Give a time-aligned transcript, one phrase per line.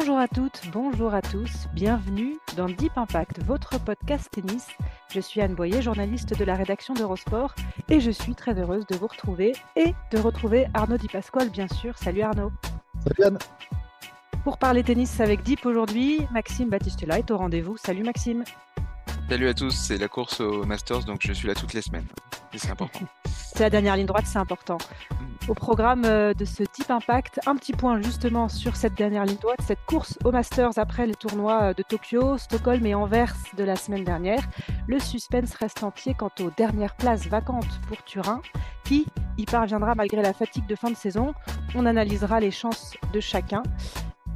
[0.00, 4.66] Bonjour à toutes, bonjour à tous, bienvenue dans Deep Impact, votre podcast tennis.
[5.12, 7.54] Je suis Anne Boyer, journaliste de la rédaction d'Eurosport,
[7.90, 11.68] et je suis très heureuse de vous retrouver et de retrouver Arnaud Di Pasquale, bien
[11.68, 11.98] sûr.
[11.98, 12.50] Salut Arnaud.
[13.06, 13.38] Salut Anne.
[14.42, 17.76] Pour parler tennis avec Deep aujourd'hui, Maxime Battistella est au rendez-vous.
[17.76, 18.42] Salut Maxime.
[19.30, 22.08] Salut à tous, c'est la course au Masters, donc je suis là toutes les semaines.
[22.52, 22.98] C'est important.
[23.24, 24.78] C'est la dernière ligne droite, c'est important.
[25.46, 29.36] Au programme euh, de ce type impact, un petit point justement sur cette dernière ligne
[29.36, 33.62] droite, cette course au Masters après les tournois euh, de Tokyo, Stockholm et Anvers de
[33.62, 34.42] la semaine dernière.
[34.88, 38.40] Le suspense reste entier quant aux dernières places vacantes pour Turin.
[38.84, 39.06] Qui
[39.38, 41.34] y parviendra malgré la fatigue de fin de saison
[41.76, 43.62] On analysera les chances de chacun.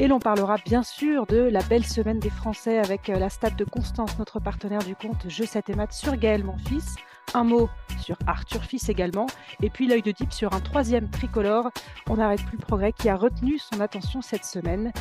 [0.01, 3.55] Et l'on parlera bien sûr de la belle semaine des Français avec euh, la stade
[3.55, 6.97] de Constance, notre partenaire du compte Je 7 et Maths sur Gaël, mon fils.
[7.33, 9.27] Un mot sur Arthur Fils également.
[9.63, 11.71] Et puis l'œil de Deep sur un troisième tricolore.
[12.11, 14.93] On n'arrête plus le progrès qui a retenu son attention cette semaine.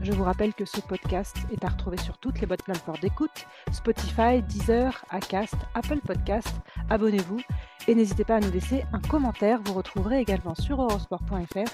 [0.00, 3.46] Je vous rappelle que ce podcast est à retrouver sur toutes les bonnes plateformes d'écoute
[3.70, 6.54] Spotify, Deezer, Acast, Apple Podcast.
[6.88, 7.40] Abonnez-vous
[7.86, 9.60] et n'hésitez pas à nous laisser un commentaire.
[9.64, 11.70] Vous retrouverez également sur eurosport.fr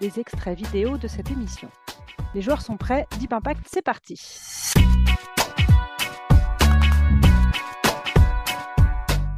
[0.00, 1.68] des extraits vidéo de cette émission.
[2.34, 4.18] Les joueurs sont prêts, Deep Impact, c'est parti.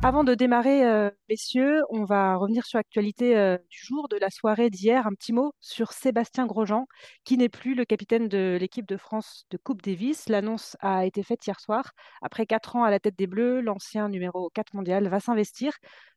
[0.04, 4.28] Avant de démarrer, euh, messieurs, on va revenir sur l'actualité euh, du jour, de la
[4.28, 5.06] soirée d'hier.
[5.06, 6.86] Un petit mot sur Sébastien Grosjean,
[7.24, 10.28] qui n'est plus le capitaine de l'équipe de France de Coupe Davis.
[10.28, 11.92] L'annonce a été faite hier soir.
[12.20, 15.72] Après quatre ans à la tête des Bleus, l'ancien numéro 4 mondial va s'investir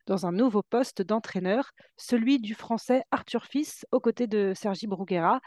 [0.06, 5.39] dans un nouveau poste d'entraîneur, celui du Français Arthur Fils, aux côtés de Sergi Bruguera.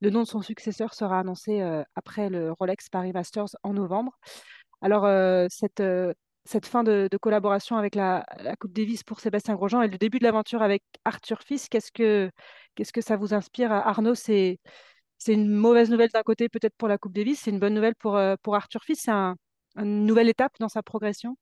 [0.00, 4.18] Le nom de son successeur sera annoncé euh, après le Rolex Paris Masters en novembre.
[4.80, 5.06] Alors,
[5.48, 5.80] cette
[6.44, 8.24] cette fin de, collaboration avec la,
[8.58, 12.30] Coupe Davis pour Sébastien Grosjean et le début de l'aventure avec Arthur Fils, qu'est-ce que,
[12.76, 14.58] que ça vous inspire Arnaud, c'est,
[15.28, 18.16] une mauvaise nouvelle d'un côté peut-être pour la Coupe Davis, c'est une bonne nouvelle pour,
[18.16, 21.36] euh, pour Arthur Fils, c'est une nouvelle étape dans sa progression?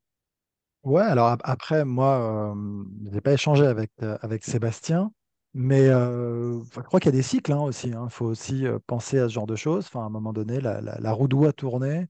[0.83, 5.12] Ouais, alors après, moi, euh, je n'ai pas échangé avec, euh, avec Sébastien,
[5.53, 7.88] mais je crois qu'il y a des cycles hein, aussi.
[7.88, 8.09] Il hein.
[8.09, 9.87] faut aussi penser à ce genre de choses.
[9.87, 12.06] Enfin, à un moment donné, la, la roue doit tourner.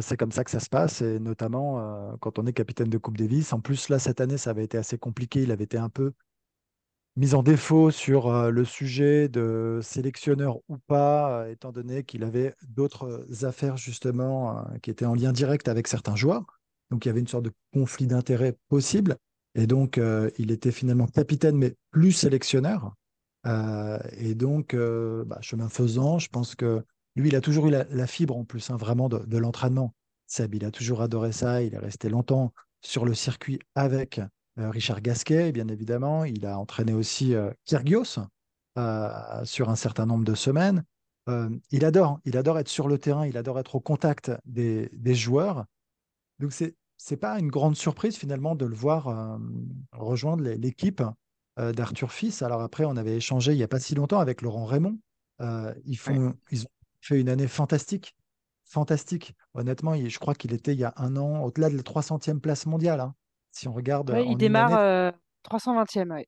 [0.00, 3.18] C'est comme ça que ça se passe, et notamment quand on est capitaine de Coupe
[3.18, 3.52] Davis.
[3.52, 5.42] En plus, là, cette année, ça avait été assez compliqué.
[5.42, 6.12] Il avait été un peu
[7.16, 13.44] mis en défaut sur le sujet de sélectionneur ou pas, étant donné qu'il avait d'autres
[13.44, 16.44] affaires, justement, qui étaient en lien direct avec certains joueurs.
[16.90, 19.16] Donc, il y avait une sorte de conflit d'intérêts possible.
[19.54, 20.00] Et donc,
[20.38, 22.94] il était finalement capitaine, mais plus sélectionneur.
[23.44, 26.82] et donc, bah, chemin faisant, je pense que
[27.16, 29.94] lui, il a toujours eu la, fibre en plus, hein, vraiment de, l'entraînement.
[30.26, 31.62] Seb, il a toujours adoré ça.
[31.62, 34.20] Il est resté longtemps sur le circuit avec
[34.58, 36.24] euh, Richard Gasquet, bien évidemment.
[36.24, 38.18] Il a entraîné aussi euh, Kyrgios
[38.78, 40.84] euh, sur un certain nombre de semaines.
[41.72, 45.64] il adore, il adore être sur le terrain, il adore être au contact des, joueurs.
[46.38, 46.76] Donc c'est
[47.10, 49.38] n'est pas une grande surprise finalement de le voir
[49.92, 51.02] rejoindre l'équipe
[51.56, 52.42] d'Arthur Fils.
[52.42, 54.98] Alors après, on avait échangé il n'y a pas si longtemps avec Laurent Raymond.
[55.84, 56.75] ils, font, ils ont
[57.06, 58.16] fait une année fantastique.
[58.64, 59.34] Fantastique.
[59.54, 62.66] Honnêtement, je crois qu'il était il y a un an au-delà de la 300e place
[62.66, 63.00] mondiale.
[63.00, 63.14] Hein.
[63.52, 64.14] Si on regarde.
[64.26, 65.12] il démarre
[65.48, 66.24] 320e.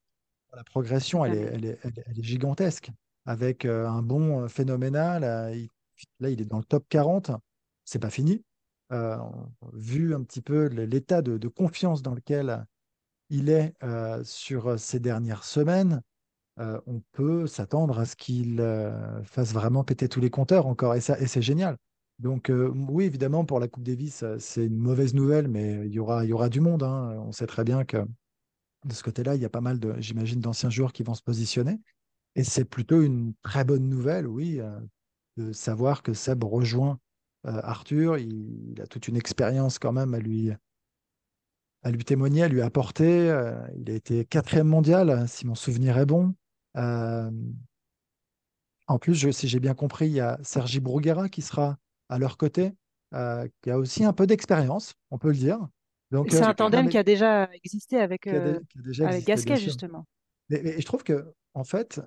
[0.55, 2.89] La progression, elle est, elle, est, elle, est, gigantesque.
[3.25, 5.21] Avec euh, un bon euh, phénoménal.
[5.21, 7.31] là, il est dans le top 40.
[7.83, 8.43] C'est pas fini.
[8.91, 9.17] Euh,
[9.73, 12.65] vu un petit peu l'état de, confiance dans lequel
[13.29, 13.75] il est
[14.23, 16.01] sur ces dernières semaines,
[16.59, 20.93] euh, on peut s'attendre à ce qu'il euh, fasse vraiment péter tous les compteurs encore,
[20.95, 21.77] et, ça, et c'est génial.
[22.19, 25.99] Donc euh, oui, évidemment, pour la Coupe Davis, c'est une mauvaise nouvelle, mais il y
[25.99, 26.83] aura, y aura du monde.
[26.83, 27.15] Hein.
[27.25, 28.05] On sait très bien que
[28.85, 31.79] de ce côté-là, il y a pas mal, j'imagine, d'anciens joueurs qui vont se positionner.
[32.35, 34.59] Et c'est plutôt une très bonne nouvelle, oui,
[35.37, 36.99] de savoir que Seb rejoint
[37.43, 38.17] Arthur.
[38.17, 40.51] Il, il, a toute une expérience quand même à lui,
[41.83, 43.27] à lui témoigner, à lui apporter.
[43.77, 46.33] il a été quatrième mondial, si mon souvenir est bon.
[46.77, 47.31] Euh,
[48.87, 51.77] en plus, si j'ai bien compris, il y a Sergi Bruguera qui sera
[52.09, 52.73] à leur côté,
[53.13, 55.59] euh, qui a aussi un peu d'expérience, on peut le dire.
[56.29, 58.59] C'est euh, un tandem mais qui a déjà existé avec, euh,
[59.01, 60.05] avec Gasquet, justement.
[60.49, 62.01] Mais, mais je trouve que, en fait,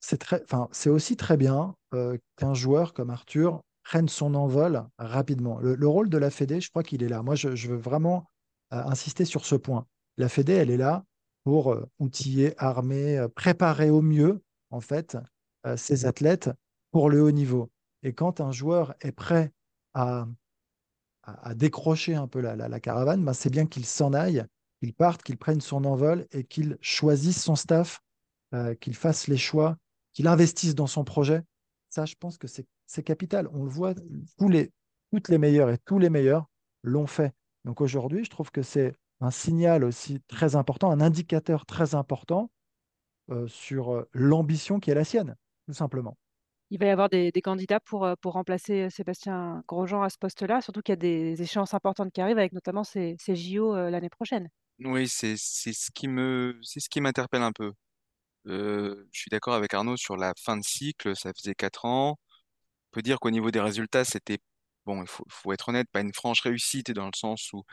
[0.00, 4.84] c'est très, enfin, c'est aussi très bien euh, qu'un joueur comme Arthur prenne son envol
[4.98, 5.58] rapidement.
[5.58, 7.22] Le, le rôle de la Fédé, je crois qu'il est là.
[7.22, 8.30] Moi, je, je veux vraiment
[8.72, 9.86] euh, insister sur ce point.
[10.16, 11.04] La Fédé, elle est là
[11.44, 15.16] pour euh, outiller, armer, euh, préparer au mieux, en fait,
[15.66, 16.50] euh, ses athlètes
[16.90, 17.70] pour le haut niveau.
[18.02, 19.52] Et quand un joueur est prêt
[19.94, 20.26] à,
[21.22, 24.44] à- à décrocher un peu la, la- la caravane, ben, c'est bien qu'il s'en aille,
[24.80, 28.00] qu'il parte, qu'il prenne son envol et qu'il choisisse son staff
[28.54, 29.76] euh, qu'il fasse les choix,
[30.12, 31.42] qu'il investisse dans son projet.
[31.90, 33.48] Ça, je pense que c'est c'est capital.
[33.52, 33.94] On le voit,
[34.38, 34.70] tous les,
[35.10, 36.46] toutes les meilleures et tous les meilleurs
[36.82, 37.32] l'ont fait.
[37.64, 42.50] Donc aujourd'hui, je trouve que c'est un signal aussi très important, un indicateur très important
[43.30, 45.36] euh, sur euh, l'ambition qui est la sienne,
[45.66, 46.16] tout simplement.
[46.70, 50.18] Il va y avoir des, des candidats pour, euh, pour remplacer Sébastien Grosjean à ce
[50.18, 53.74] poste-là, surtout qu'il y a des échéances importantes qui arrivent, avec notamment ces, ces JO
[53.76, 54.48] euh, l'année prochaine.
[54.80, 57.72] Oui, c'est c'est ce qui me c'est ce qui m'interpelle un peu.
[58.46, 62.12] Euh, je suis d'accord avec Arnaud sur la fin de cycle, ça faisait quatre ans.
[62.12, 64.38] On peut dire qu'au niveau des résultats, c'était
[64.86, 67.64] bon, il faut, faut être honnête, pas une franche réussite dans le sens où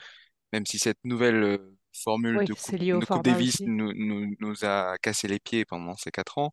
[0.53, 4.97] même si cette nouvelle euh, formule Oui, de coupe de Davis nous, nous, nous a
[4.99, 6.51] cassé les pieds pendant ces quatre ans,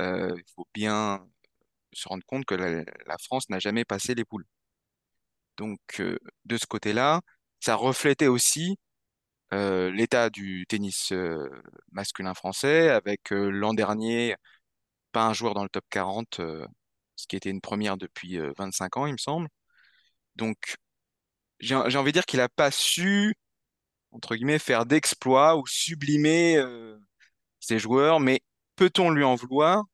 [0.00, 1.26] euh, il faut bien
[1.92, 4.46] se rendre compte que la, la France n'a jamais passé les poules.
[5.56, 7.20] Donc euh, de ce côté-là,
[7.60, 8.78] ça reflétait aussi
[9.52, 11.12] euh, l'état du tennis
[11.92, 14.36] masculin français, avec l'an dernier
[15.12, 16.66] pas un joueur dans le top 40, euh,
[17.16, 19.48] ce qui était une première depuis euh, 25 ans, il me semble.
[20.36, 20.76] Donc
[21.60, 23.34] j'ai envie de dire qu'il n'a pas su,
[24.12, 26.98] entre guillemets, faire d'exploits ou sublimer euh,
[27.60, 28.40] ses joueurs, mais
[28.76, 29.84] peut-on lui en vouloir,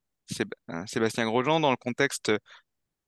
[0.70, 2.32] euh, Sébastien Grosjean, dans le contexte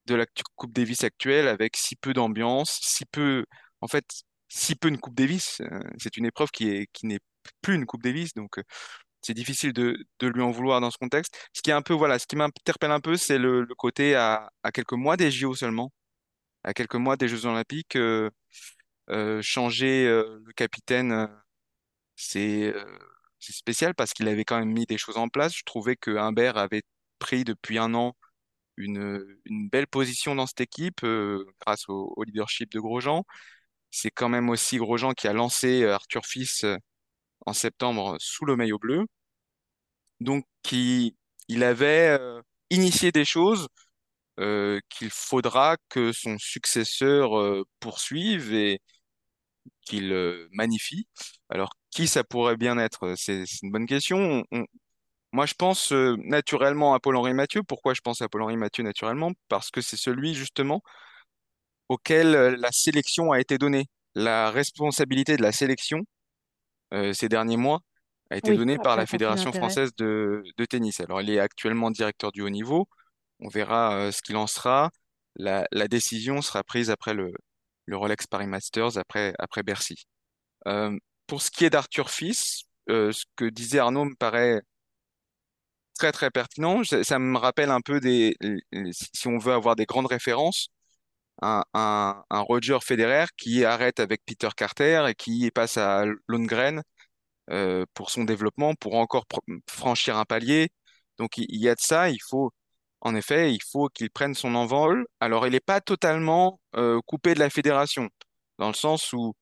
[0.06, 0.26] de la
[0.56, 3.44] Coupe Davis actuelle, avec si peu d'ambiance, si peu,
[3.80, 4.04] en fait,
[4.48, 7.20] si peu une Coupe Davis, euh, c'est une épreuve qui est, qui n'est
[7.62, 8.62] plus une Coupe Davis, donc euh,
[9.22, 11.36] c'est difficile de, de lui en vouloir dans ce contexte.
[11.54, 14.14] Ce qui est un peu, voilà, ce qui m'interpelle un peu, c'est le, le côté
[14.14, 15.92] à, à quelques mois des JO seulement,
[16.64, 18.30] à quelques mois des Jeux Olympiques, euh,
[19.10, 21.28] euh, changer euh, le capitaine,
[22.16, 22.74] c'est
[23.40, 25.54] spécial parce qu'il avait quand même mis des choses en place.
[25.56, 26.82] Je trouvais que Humbert avait
[27.18, 28.16] pris depuis un an
[28.76, 31.04] une, une belle position dans cette équipe
[31.60, 33.24] grâce au, leadership de Grosjean.
[33.90, 36.64] C'est quand même aussi Grosjean qui a lancé Arthur Fils
[37.46, 39.06] en septembre sous le maillot bleu.
[40.20, 41.16] Donc, qui,
[41.48, 42.18] il avait
[42.70, 43.68] initié des choses
[44.38, 48.80] euh, qu'il faudra que son successeur euh, poursuive et
[49.82, 51.06] qu'il euh, magnifie.
[51.50, 53.14] Alors, qui ça pourrait bien être?
[53.16, 54.18] C'est une bonne question.
[54.18, 54.64] On- on-
[55.32, 57.62] moi, je pense naturellement à Paul-Henri Mathieu.
[57.62, 59.32] Pourquoi je pense à Paul-Henri Mathieu naturellement?
[59.48, 60.82] Parce que c'est celui justement
[61.88, 63.86] auquel la sélection a été donnée.
[64.14, 66.04] La responsabilité de la sélection
[67.12, 67.80] ces derniers mois
[68.30, 71.00] a été Oui, donnée par la Fédération française de, de tennis.
[71.00, 72.88] Alors, il est actuellement directeur du haut niveau.
[73.40, 74.90] On verra euh, ce qu'il en sera.
[75.36, 77.32] La, la décision sera prise après le,
[77.86, 80.04] le Rolex Paris Masters, après, après Bercy.
[80.68, 80.96] Euh,
[81.26, 84.62] pour ce qui est d'Arthur Fils, euh, ce que disait Arnaud me paraît
[85.98, 86.82] très très pertinent.
[86.84, 88.36] Ça, me rappelle un peu des,
[88.92, 90.68] si on veut avoir des grandes références,
[91.42, 96.82] un, un, un Roger Federer qui arrête avec Peter Carter et qui passe à Lundgren
[97.50, 99.26] euh, pour son développement, pour encore
[99.70, 100.70] franchir un palier.
[101.18, 102.52] Donc il, il y a de ça, il faut,
[103.00, 105.06] en effet, il faut qu'il prenne son envol.
[105.20, 108.08] Alors il n'est pas totalement euh, coupé de la fédération,
[108.58, 109.34] dans le sens où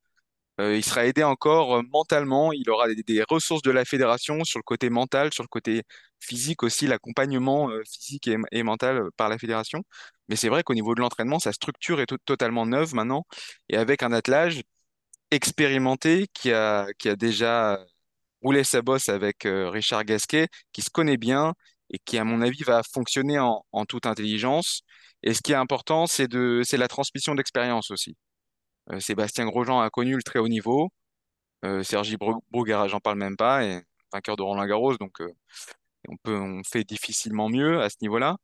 [0.60, 4.44] euh, il sera aidé encore euh, mentalement, il aura des, des ressources de la fédération
[4.44, 5.82] sur le côté mental, sur le côté
[6.20, 9.82] physique aussi, l'accompagnement physique et, mental par la fédération.
[10.28, 13.24] Mais c'est vrai qu'au niveau de l'entraînement, sa structure est to- totalement neuve maintenant,
[13.68, 14.62] et avec un attelage
[15.30, 17.78] expérimenté qui a, qui a déjà
[18.42, 21.54] roulé sa bosse avec Richard Gasquet, qui se connaît bien
[21.90, 24.82] et qui, à mon avis, va fonctionner en, toute intelligence.
[25.22, 28.16] Et ce qui est important, c'est de, c'est la transmission d'expérience aussi.
[28.92, 30.90] Euh, Sébastien Grosjean a connu le très haut niveau.
[31.64, 35.32] Euh, Sergi Brou- Bruguera, j'en parle même pas, et vainqueur de Roland-Garros, donc euh,
[36.08, 38.36] on peut, on fait difficilement mieux à ce niveau-là.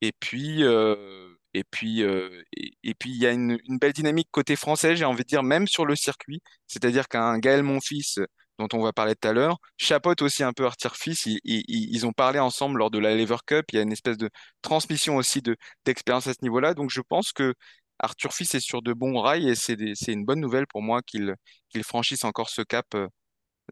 [0.00, 4.56] Et puis, euh, et puis, et, puis, il y a une, une belle dynamique côté
[4.56, 6.42] français, j'ai envie de dire, même sur le circuit.
[6.66, 8.20] C'est-à-dire qu'un Gaël Monfils,
[8.58, 11.26] dont on va parler tout à l'heure, chapeaute aussi un peu Arthur Fils.
[11.26, 13.66] Ils, ils, ils ont parlé ensemble lors de la Lever Cup.
[13.72, 14.30] Il y a une espèce de
[14.62, 16.74] transmission aussi de d'expérience à ce niveau-là.
[16.74, 17.54] Donc, je pense que
[18.00, 21.34] Arthur Fils est sur de bons rails et c'est une bonne nouvelle pour moi qu'il
[21.82, 23.08] franchisse encore ce cap euh,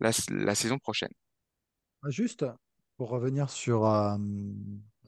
[0.01, 1.13] la, la saison prochaine.
[2.09, 2.45] Juste
[2.97, 4.17] pour revenir sur euh,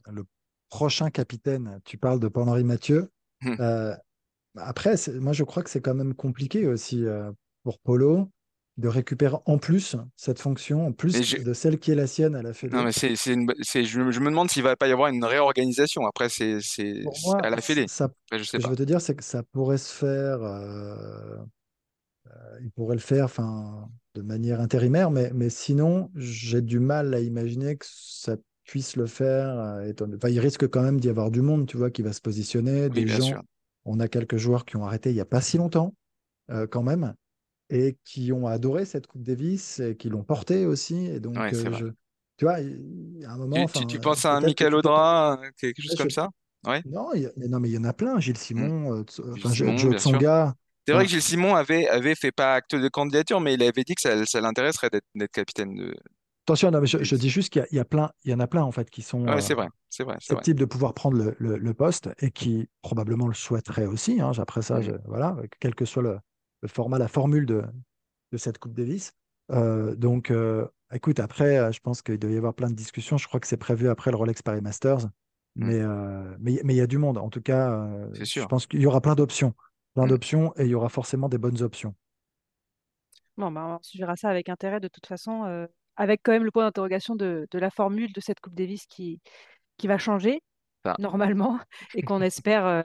[0.07, 0.25] le
[0.69, 3.11] prochain capitaine, tu parles de Paul-Henri Mathieu.
[3.45, 3.95] Euh,
[4.57, 7.05] après, moi, je crois que c'est quand même compliqué aussi
[7.63, 8.29] pour Polo
[8.79, 12.35] de récupérer en plus cette fonction, en plus je, de celle qui est la sienne
[12.35, 12.83] à la non, Fédé.
[12.83, 15.09] mais c'est, c'est une, c'est, je, me je me demande s'il va pas y avoir
[15.09, 16.05] une réorganisation.
[16.05, 16.59] Après, c'est,
[17.41, 17.87] à la Fédé.
[17.87, 18.69] ça- je ce sais que je pas.
[18.69, 21.37] veux te dire, c'est que ça pourrait se faire, euh,
[22.61, 27.19] il pourrait le faire enfin, de manière intérimaire, mais, mais sinon, j'ai du mal à
[27.19, 29.49] imaginer que ça puisse le faire.
[29.59, 32.13] euh, étant- enfin, il risque quand même d'y avoir du monde, tu vois, qui va
[32.13, 33.19] se positionner, Oui, des bien gens.
[33.19, 33.41] sûr.
[33.85, 35.95] On a quelques joueurs qui ont arrêté il n'y a pas si longtemps,
[36.51, 37.15] euh, quand même,
[37.69, 41.05] et qui ont adoré cette Coupe Davis et qui l'ont portée aussi.
[41.07, 41.85] Et donc, Ouais, euh, je,
[42.37, 44.75] tu vois, il y a un moment, Tu, tu, tu enfin, penses à un Michael.
[44.75, 46.29] Audra, euh, quelque chose Ouais, je- comme ça?
[46.65, 46.83] Ouais.
[46.85, 48.19] non, y a, non, mais il y en a plein.
[48.19, 48.69] Gilles Hmm.
[48.69, 49.95] Simon, euh, Gilles Joe.
[49.95, 50.55] Tsonga.
[50.87, 53.83] C'est vrai que Gilles Simon avait, avait fait pas acte de candidature, mais il avait
[53.83, 55.95] dit que ça, ça l'intéresserait d'être capitaine de
[56.45, 58.47] attention, non, mais je, dis juste qu'il y y a plein, il y en a
[58.47, 61.17] plein en fait qui sont Ouais, euh, c'est vrai, c'est vrai, susceptibles de pouvoir prendre
[61.17, 64.21] le, le- le poste et qui probablement le souhaiteraient aussi.
[64.21, 64.31] hein.
[64.39, 66.19] Après ça, je- voilà, quel que soit le,
[66.61, 67.63] le format, la formule de,
[68.31, 69.13] de cette Coupe Davis.
[69.51, 73.17] Euh, donc, euh, écoute, après, euh, je pense qu'il doit y avoir plein de discussions.
[73.17, 75.07] Je crois que c'est prévu après le Rolex Paris Masters.
[75.59, 75.67] Hmm.
[75.67, 77.17] Mais euh, mais mais il y a du monde.
[77.17, 78.47] En tout cas, euh, C'est je sûr.
[78.47, 79.53] pense qu'il y aura plein d'options.
[79.95, 80.07] Plein Hmm.
[80.07, 81.95] d'options et il y aura forcément des bonnes options.
[83.37, 86.51] Bon, bah, on suivra ça avec intérêt de toute façon, euh, avec quand même le
[86.51, 89.21] point d'interrogation de, de la formule de cette Coupe Davis qui,
[89.77, 90.43] qui va changer
[90.99, 91.59] normalement
[91.95, 92.83] et qu'on espère euh,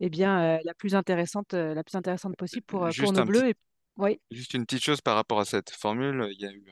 [0.00, 3.22] eh bien, euh, la plus intéressante, euh, la plus intéressante possible pour, euh, pour nos
[3.22, 3.48] petit Bleus.
[3.48, 3.54] Et...
[3.96, 6.64] Oui, Juste une petite chose par rapport à cette formule, il y a eu,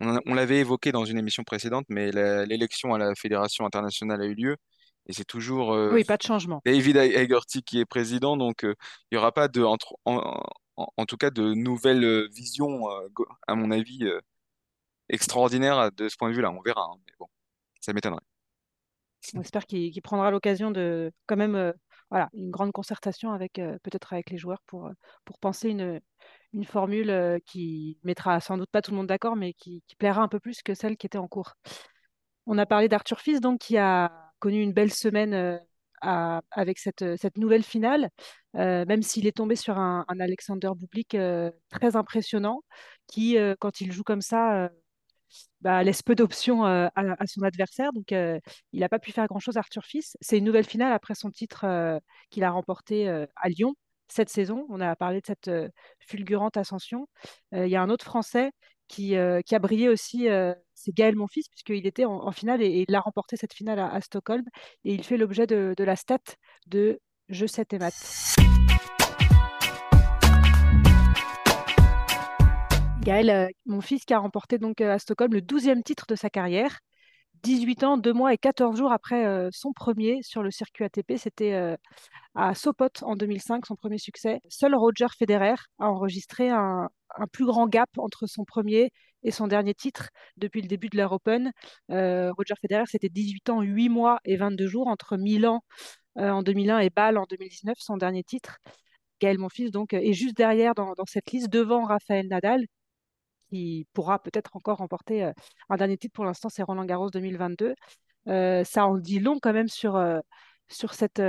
[0.00, 4.34] on, l'avait évoqué dans une émission précédente, mais l'élection à la Fédération internationale a eu
[4.34, 4.56] lieu
[5.06, 6.60] et c'est toujours euh, oui, pas de changement.
[6.64, 8.74] David Hegerty qui est président, donc euh,
[9.10, 10.40] il n'y aura pas de, entre- en,
[10.76, 13.08] en- en tout cas, de nouvelles visions, euh,
[13.46, 14.10] à mon avis,
[15.08, 16.50] extraordinaires de ce point de vue-là.
[16.50, 17.26] On verra, hein, mais bon,
[17.80, 18.22] ça m'étonnerait.
[19.34, 21.72] On espère qu'il prendra l'occasion de quand même
[22.12, 24.92] voilà, une grande concertation avec euh, peut-être avec les joueurs pour, euh,
[25.24, 25.98] pour penser une,
[26.52, 30.20] une formule euh, qui mettra sans doute pas tout le monde d'accord, mais qui, plaira
[30.20, 31.54] un peu plus que celle qui était en cours.
[32.44, 35.58] On a parlé d'Arthur Fils, donc, qui a connu une belle semaine
[36.02, 38.10] avec cette, cette nouvelle finale,
[38.54, 41.16] même s'il est tombé sur un, Alexander Bublik
[41.70, 42.62] très impressionnant,
[43.06, 44.70] qui, quand il joue comme ça,
[45.60, 47.92] bah, laisse peu d'options euh, à, son adversaire.
[47.92, 48.38] Donc, euh,
[48.72, 50.16] il n'a pas pu faire grand-chose, Arthur Fils.
[50.20, 51.98] C'est une nouvelle finale après son titre euh,
[52.30, 53.74] qu'il a remporté à Lyon
[54.08, 54.66] cette saison.
[54.68, 55.50] On a parlé de cette
[56.00, 57.08] fulgurante ascension.
[57.52, 58.50] Il y a un autre Français
[58.88, 59.14] qui,
[59.46, 60.28] qui a brillé aussi,
[60.74, 64.44] c'est Gaël Monfils, puisqu'il était en, finale et, il a remporté cette finale à, Stockholm.
[64.84, 66.18] Et il fait l'objet de, la stat
[66.66, 68.36] de Je 7 et maths.
[73.02, 76.14] Gaël, euh, mon fils, qui a remporté donc euh, à Stockholm le 12e titre de
[76.14, 76.78] sa carrière.
[77.42, 81.16] 18 ans, 2 mois et 14 jours après euh, son premier sur le circuit ATP.
[81.16, 81.76] C'était
[82.36, 84.40] à Sopot en 2005, son premier succès.
[84.48, 86.88] Seul Roger Federer a enregistré un,
[87.32, 88.90] plus grand gap entre son premier
[89.24, 91.00] et son dernier titre depuis le début de.
[91.90, 95.64] Euh, Roger Federer, c'était 18 ans, 8 mois et 22 jours entre Milan
[96.16, 98.58] en 2001 et Bâle en 2019, son dernier titre.
[99.20, 102.66] Gaël Monfils donc, est juste derrière dans, dans cette liste, devant Raphaël Nadal,
[103.52, 105.30] qui pourra peut-être encore remporter
[105.68, 106.14] un dernier titre.
[106.14, 107.74] Pour l'instant, c'est Roland Garros 2022.
[108.28, 110.02] Euh, ça en dit long quand même sur,
[110.68, 111.22] sur cette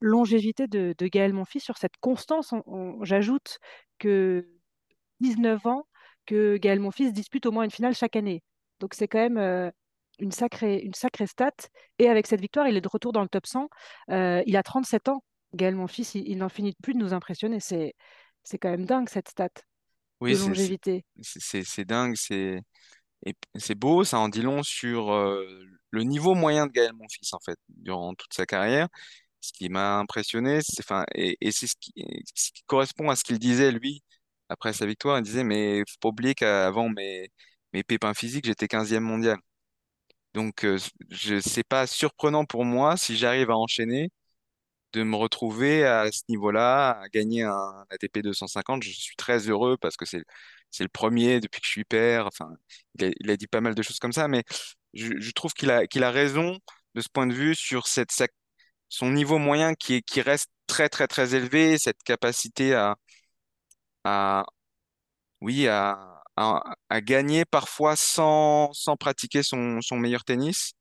[0.00, 2.52] longévité de, Gaël Monfils, sur cette constance.
[2.52, 3.58] On- on- J'ajoute
[3.98, 4.46] que
[5.20, 5.86] 19 ans
[6.26, 8.42] que Gaël Monfils dispute au moins une finale chaque année.
[8.80, 9.72] Donc c'est quand même
[10.18, 11.52] une sacrée, une sacrée stat.
[11.98, 13.68] Et avec cette victoire, il est de retour dans le top 100.
[14.10, 15.22] Euh, il a 37 ans.
[15.54, 17.60] Gaël Monfils, il, il n'en finit plus de nous impressionner.
[17.60, 17.94] C'est,
[18.44, 19.48] c'est quand même dingue cette stat
[20.20, 21.04] Oui, c'est longévité.
[21.84, 22.16] dingue,
[23.56, 25.46] c'est beau, ça en dit long sur euh,
[25.90, 28.88] le niveau moyen de Gaël Monfils en fait durant toute sa carrière.
[29.40, 31.92] Ce qui m'a impressionné, c'est enfin et, et c'est ce qui,
[32.34, 34.02] ce qui correspond à ce qu'il disait lui
[34.48, 35.18] après sa victoire.
[35.18, 37.30] Il disait mais faut pas oublier qu'avant mes
[37.72, 39.38] mes pépins physiques, j'étais 15e mondial.
[40.34, 40.78] Donc euh,
[41.10, 44.10] je c'est pas surprenant pour moi si j'arrive à enchaîner
[44.92, 48.82] de me retrouver à ce niveau-là, à gagner un ATP 250.
[48.82, 50.22] Je suis très heureux parce que c'est
[50.70, 52.26] c'est le premier depuis que je suis père.
[52.26, 52.50] Enfin,
[52.98, 54.44] il a, dit pas mal de choses comme ça, mais
[54.94, 56.58] je, trouve qu'il a qu'il a raison
[56.94, 58.10] de ce point de vue sur cette
[58.88, 62.96] son niveau moyen qui est qui reste très très très élevé, cette capacité à
[64.04, 64.44] à
[65.40, 70.72] oui à à, à gagner parfois sans sans pratiquer son son meilleur tennis.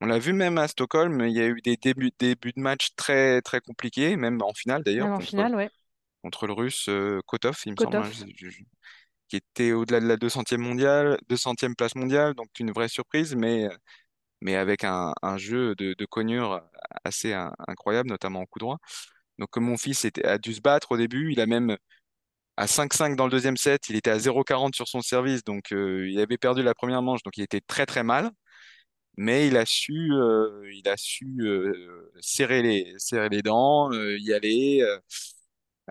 [0.00, 2.90] On l'a vu même à Stockholm, il y a eu des débuts, débuts de match
[2.96, 5.70] très très compliqués, même en finale d'ailleurs Même en contre finale, ouais.
[6.22, 8.12] contre le Russe euh, Kotov, il me semble, hein, Kotov.
[8.12, 8.62] je- je- je-
[9.28, 13.68] qui était au-delà de la 200e mondiale, 200e place mondiale, donc une vraie surprise, mais
[14.42, 16.62] mais avec un, un jeu de, de cognure
[17.04, 18.78] assez in- incroyable, notamment en coup droit.
[19.38, 21.76] Donc mon fils était, a dû se battre au début, il a même
[22.56, 26.08] à 5-5 dans le deuxième set, il était à 0,40 sur son service, donc euh,
[26.10, 28.30] il avait perdu la première manche, donc il était très très mal.
[29.16, 34.18] Mais il a su, euh, il a su euh, serrer les, serrer les dents, euh,
[34.18, 34.82] y aller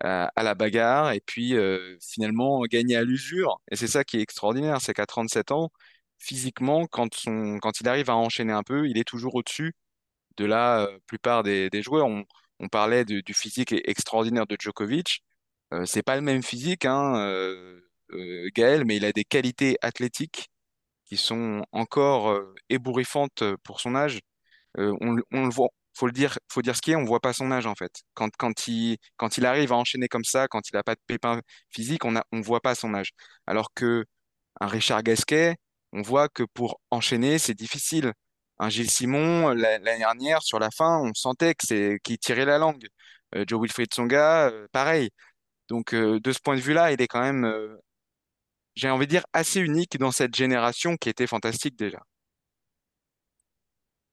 [0.02, 1.54] à, la bagarre, et puis
[2.02, 3.62] finalement gagner à l'usure.
[3.72, 5.72] Et c'est ça qui est extraordinaire, c'est qu'à 37 ans,
[6.20, 7.10] physiquement, quand
[7.62, 9.74] quand il arrive à enchaîner un peu, il est toujours au-dessus
[10.38, 12.08] de la plupart des, joueurs.
[12.08, 12.26] On,
[12.70, 15.24] parlait du physique extraordinaire de Djokovic.
[15.86, 17.14] C'est pas le même physique, hein,
[18.56, 20.50] Gaël, mais il a des qualités athlétiques
[21.18, 24.20] sont encore euh, ébouriffantes pour son âge.
[24.80, 27.34] Euh, on, le voit, faut le dire, faut dire ce qui est, on voit pas
[27.34, 27.92] son âge en fait.
[28.16, 31.02] Quand, quand il, quand il arrive à enchaîner comme ça, quand il a pas de
[31.08, 33.12] pépins physiques, on on voit pas son âge.
[33.48, 34.06] Alors que
[34.62, 35.56] un Richard Gasquet,
[35.94, 38.14] on voit que pour enchaîner, c'est difficile.
[38.60, 42.46] Un Gilles Simon, la- l'année dernière, sur la fin, on sentait que c'est qu'il tirait
[42.46, 42.88] la langue.
[43.36, 45.10] Euh, Joe Wilfried Tsonga, euh, pareil.
[45.70, 47.78] Donc, euh, de ce point de vue-là, il est quand même, euh,
[48.76, 52.02] j'ai envie de dire, assez unique dans cette génération qui était fantastique déjà.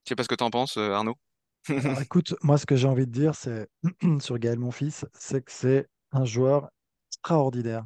[0.05, 1.17] Je sais pas ce que tu en penses, euh, Arnaud.
[1.69, 3.69] Alors écoute, moi ce que j'ai envie de dire, c'est
[4.21, 6.71] sur Gaël Monfils, c'est que c'est un joueur
[7.11, 7.85] extraordinaire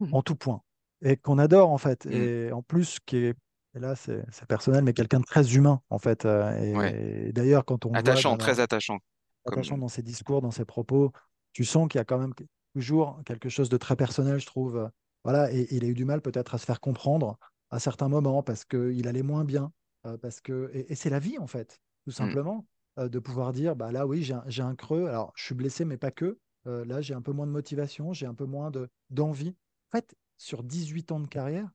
[0.00, 0.14] Mhm.
[0.14, 0.60] en tout point
[1.02, 2.06] et qu'on adore en fait.
[2.06, 2.12] Mm.
[2.12, 3.34] Et en plus, qui est,
[3.74, 6.24] et là c'est personnel, mais quelqu'un de très humain en fait.
[6.24, 8.98] Euh, Ouais, Et, d'ailleurs, quand on voit attachant, dans, très attachant.
[9.46, 11.12] attachant Comme, dans ses discours, dans ses propos,
[11.52, 12.34] tu sens qu'il y a quand même
[12.74, 14.90] toujours quelque chose de très personnel, je trouve.
[15.26, 17.36] Voilà, et, il a eu du mal peut-être à se faire comprendre
[17.70, 19.72] à certains moments parce qu'il allait moins bien,
[20.06, 22.12] euh, parce que et, et c'est la vie en fait, tout Mm.
[22.12, 22.66] simplement,
[23.00, 25.96] euh, de pouvoir dire bah là oui j'ai un, creux, alors je suis blessé mais
[25.96, 26.38] pas que.
[26.68, 29.56] Euh, là j'ai un peu moins de motivation, j'ai un peu moins de d'envie.
[29.90, 31.72] En fait, sur 18 ans de carrière,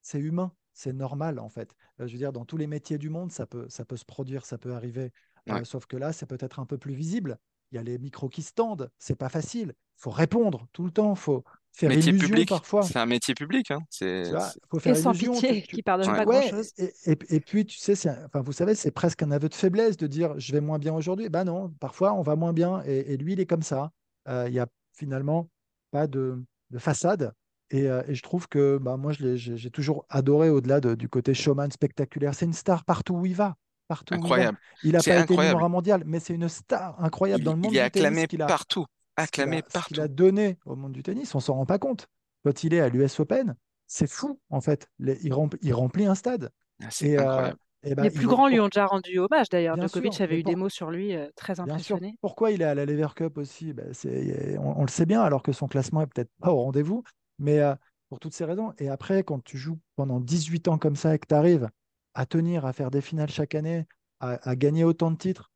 [0.00, 1.74] c'est humain, c'est normal en fait.
[1.98, 4.46] Je veux dire, dans tous les métiers du monde, ça peut, ça peut se produire,
[4.46, 5.10] ça peut arriver.
[5.48, 5.64] Ouais.
[5.64, 7.36] Sauf que là, c'est peut-être un peu plus visible.
[7.72, 9.74] Il y a les micros qui se tendent, c'est pas facile.
[9.76, 12.82] Il faut répondre tout le temps, il faut faire Métier illusion public, parfois.
[12.82, 13.80] c'est un métier public, hein.
[13.90, 14.24] C'est,
[14.70, 15.32] faut Et faire sans illusion.
[15.34, 16.14] tu- pitié, tu- qui pardonne ouais.
[16.14, 16.72] pas Ouais, grand-chose.
[16.78, 19.54] et, et- et puis tu sais, un- enfin, vous savez, c'est presque un aveu de
[19.54, 21.28] faiblesse de dire je vais moins bien aujourd'hui.
[21.28, 23.90] Ben non, parfois on va moins bien et, et lui, il est comme ça.
[24.28, 25.48] Euh, Il y a finalement
[25.90, 27.32] pas de, de façade.
[27.70, 31.32] Et, euh, et je trouve que bah, moi, j'ai toujours adoré au-delà de- du côté
[31.34, 32.34] showman spectaculaire.
[32.34, 33.56] C'est une star partout où il va.
[33.88, 34.46] Partout où il va.
[34.46, 34.58] incroyable.
[34.82, 35.54] Il n'a pas été incroyable.
[35.54, 37.90] numéro un mondial, mais c'est une star incroyable dans Il, le il monde est du
[37.90, 38.84] tennis acclamé a, partout,
[39.16, 41.34] ce acclamé a, ce qu'il a donné au monde du tennis.
[41.34, 42.08] On s'en rend pas compte.
[42.44, 43.54] Quand il est à l'US Open,
[43.86, 44.88] c'est fou, en fait.
[44.98, 46.50] Les- il, remplit, il remplit un stade.
[46.82, 47.52] Ah, Et, euh,
[47.84, 49.80] et ben, Les plus grands lui ont déjà rendu hommage d'ailleurs.
[49.80, 52.16] Djokovic sûr, avait eu des mots sur lui euh, très impressionnés.
[52.20, 53.72] Pourquoi il est à la Lever Cup aussi?
[53.72, 56.62] Ben, c'est, on, on le sait bien, alors que son classement est peut-être pas au
[56.62, 57.02] rendez-vous,
[57.38, 57.74] mais euh,
[58.08, 58.72] pour toutes ces raisons.
[58.78, 61.68] Et après, quand tu joues pendant 18 ans comme ça et que tu arrives
[62.14, 63.86] à tenir, à faire des finales chaque année,
[64.20, 65.51] à, à gagner autant de titres,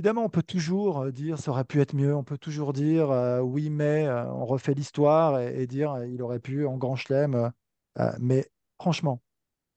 [0.00, 3.10] évidemment, on peut toujours euh, dire ça aurait pu être mieux, on peut toujours dire
[3.10, 6.96] euh, oui, mais euh, on refait l'histoire et, et dire il aurait pu en grand
[6.96, 7.52] chelem.
[7.98, 9.22] euh, mais franchement,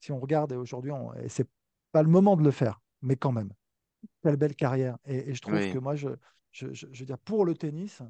[0.00, 1.48] si on regarde aujourd'hui, et c'est
[1.92, 3.52] pas le moment de le faire, mais quand même,
[4.22, 4.98] quelle belle carrière.
[5.06, 6.08] Et, et je trouve Oui, que moi, je,
[6.52, 8.02] je, je- je veux dire, pour le tennis,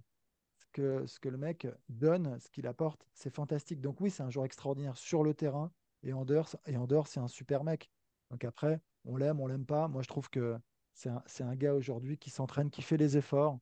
[0.58, 3.80] ce que, ce que le mec donne, ce qu'il apporte, c'est fantastique.
[3.80, 5.70] Donc oui, c'est un joueur extraordinaire sur le terrain
[6.02, 7.90] et en dehors, et en dehors, c'est un super mec.
[8.30, 9.88] Donc après, on l'aime, on l'aime pas.
[9.88, 10.56] Moi, je trouve que
[10.94, 13.58] c'est un, gars aujourd'hui qui s'entraîne, qui fait les efforts,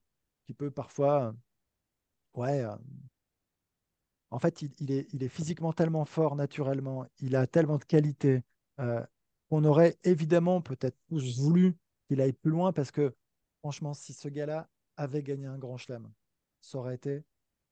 [0.46, 1.32] qui peut parfois, euh,
[2.34, 2.76] ouais, euh,
[4.30, 7.84] en fait, il, il est, il est physiquement tellement fort naturellement, il a tellement de
[7.84, 8.42] qualité
[8.80, 9.04] euh,
[9.48, 11.76] qu'on aurait évidemment peut-être tous voulu
[12.08, 13.14] qu'il aille plus loin parce que
[13.60, 16.10] franchement, si ce gars-là avait gagné un grand chelem,
[16.60, 17.22] ça aurait été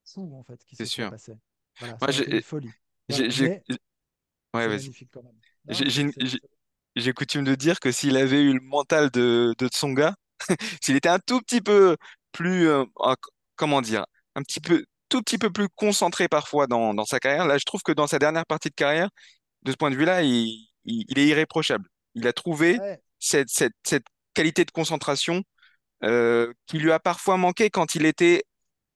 [0.05, 1.11] fou en fait ce qui c'est se serait sûr.
[1.11, 1.35] passé.
[1.79, 2.75] Voilà, une folie.
[3.09, 3.53] j'ai, Voilà,
[4.69, 4.83] ouais,
[6.19, 6.50] une-
[7.01, 10.15] j'ai- coutume de dire que s'il avait eu le mental de, de Tsonga,
[10.83, 11.97] s'il était un tout petit peu
[12.33, 12.85] plus, euh,
[13.57, 17.47] comment dire, un petit peu, tout petit peu plus concentré parfois dans, dans sa carrière,
[17.47, 19.09] là, je trouve que dans sa dernière partie de carrière,
[19.63, 21.87] de ce point de vue-là, il, il, il est irréprochable.
[22.17, 25.43] Il a trouvé ouais, cette, cette, cette qualité de concentration
[26.05, 28.45] euh, qui lui a parfois manqué quand il était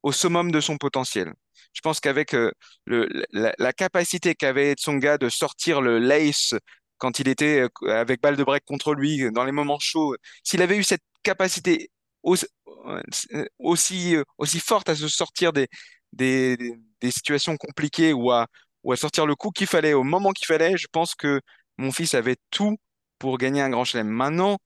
[0.03, 1.33] au summum de son potentiel.
[1.73, 2.53] Je pense qu'avec euh,
[2.87, 6.55] la, la capacité qu'avait Tsonga de sortir le lace
[6.99, 7.69] quand il était euh,
[8.01, 11.91] avec balle de break contre lui dans les moments chauds, s'il avait eu cette capacité
[12.23, 12.47] aussi,
[12.87, 15.69] euh, aussi, euh, aussi forte à se sortir des,
[16.13, 18.47] des, des- des situations compliquées ou à,
[18.83, 21.41] ou à sortir le coup qu'il fallait au moment qu'il fallait, je pense que
[21.79, 22.77] mon fils avait tout
[23.19, 24.09] pour gagner un grand chelem.
[24.09, 24.59] Maintenant,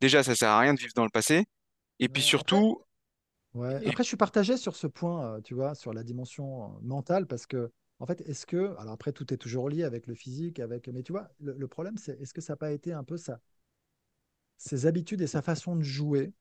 [0.00, 1.46] déjà, ça sert à rien de vivre dans le passé.
[2.00, 2.82] Et puis surtout,
[3.54, 3.80] Ouais.
[3.80, 6.78] et- Après, je suis partagé sur ce point, euh, tu vois, sur la dimension euh,
[6.82, 10.14] mentale, parce que, en fait, est-ce que, alors après, tout est toujours lié avec le
[10.14, 13.04] physique, avec, mais tu vois, le, problème, c'est est-ce que ça n'a pas été un
[13.04, 13.40] peu ça,
[14.56, 16.32] ses habitudes et sa façon de jouer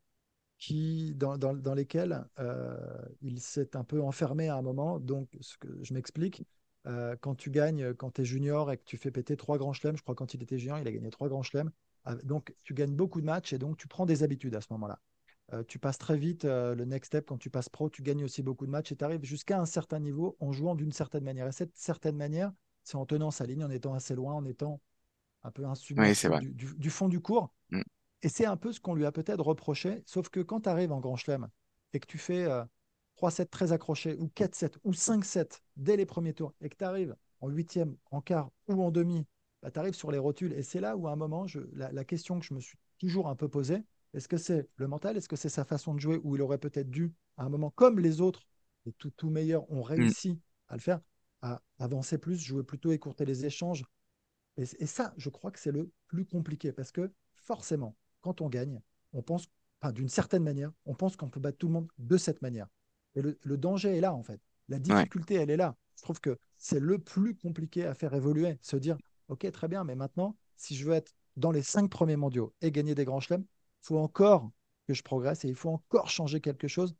[0.58, 2.78] qui, dans, dans, dans lesquels euh,
[3.22, 5.00] il s'est un peu enfermé à un moment.
[5.00, 6.46] Donc, ce que je m'explique,
[6.88, 9.74] euh, quand tu gagnes, quand tu es junior et que tu fais péter trois grands
[9.74, 11.72] chelems, je crois quand il était junior, il a gagné trois grands chelems.
[12.24, 15.00] Donc, tu gagnes beaucoup de matchs et donc tu prends des habitudes à ce moment-là.
[15.54, 18.44] Euh, tu passes très vite le next step quand tu passes pro, tu gagnes aussi
[18.44, 21.48] beaucoup de matchs et tu arrives jusqu'à un certain niveau en jouant d'une certaine manière.
[21.48, 22.52] Et cette certaine manière,
[22.84, 24.80] c'est en tenant sa ligne, en étant assez loin, en étant
[25.44, 27.54] un peu insubmersible du, du, fond du cours.
[27.72, 27.82] Mm.
[28.22, 30.92] Et c'est un peu ce qu'on lui a peut-être reproché, sauf que quand tu arrives
[30.92, 31.48] en grand chelem
[31.94, 32.46] et que tu fais
[33.18, 36.84] 3-7 euh, très accrochés, ou 4-7, ou 5-7 dès les premiers tours, et que tu
[36.84, 39.26] arrives en huitième, en quart ou en demi,
[39.64, 40.54] bah, tu arrives sur les rotules.
[40.54, 43.30] Et c'est là où à un moment, je, la, question que je me suis toujours
[43.30, 46.20] un peu posée, est-ce que c'est le mental, est-ce que c'est sa façon de jouer,
[46.24, 48.42] où il aurait peut-être dû, à un moment, comme les autres,
[48.86, 49.88] les tout, tout meilleurs ont mm.
[49.88, 51.00] réussi à le faire,
[51.42, 53.84] à avancer plus, jouer plutôt, écourter les échanges?
[54.58, 58.50] Et, et ça, je crois que c'est le plus compliqué, parce que forcément, quand on
[58.50, 58.82] gagne,
[59.14, 59.48] on pense,
[59.82, 62.68] enfin, d'une certaine manière, on pense qu'on peut battre tout le monde de cette manière.
[63.16, 64.40] Et le, danger est là, en fait.
[64.68, 65.76] La difficulté, elle est là.
[65.96, 68.58] Je trouve que c'est le plus compliqué à faire évoluer.
[68.62, 68.98] Se dire,
[69.30, 72.72] OK, très bien, mais maintenant, si je veux être dans les cinq premiers mondiaux et
[72.72, 73.46] gagner des grands chelems,
[73.82, 74.52] il faut encore
[74.88, 76.96] que je progresse et il faut encore changer quelque chose.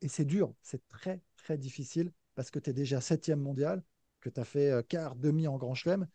[0.00, 3.82] Et c'est dur, c'est très, très difficile parce que tu es déjà septième mondial,
[4.20, 6.06] que tu as fait euh, quart, demi en grand chelem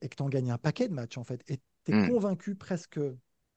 [0.00, 1.42] et que tu en gagnes un paquet de matchs, en fait.
[1.48, 2.08] Et tu es hmm.
[2.08, 2.98] convaincu presque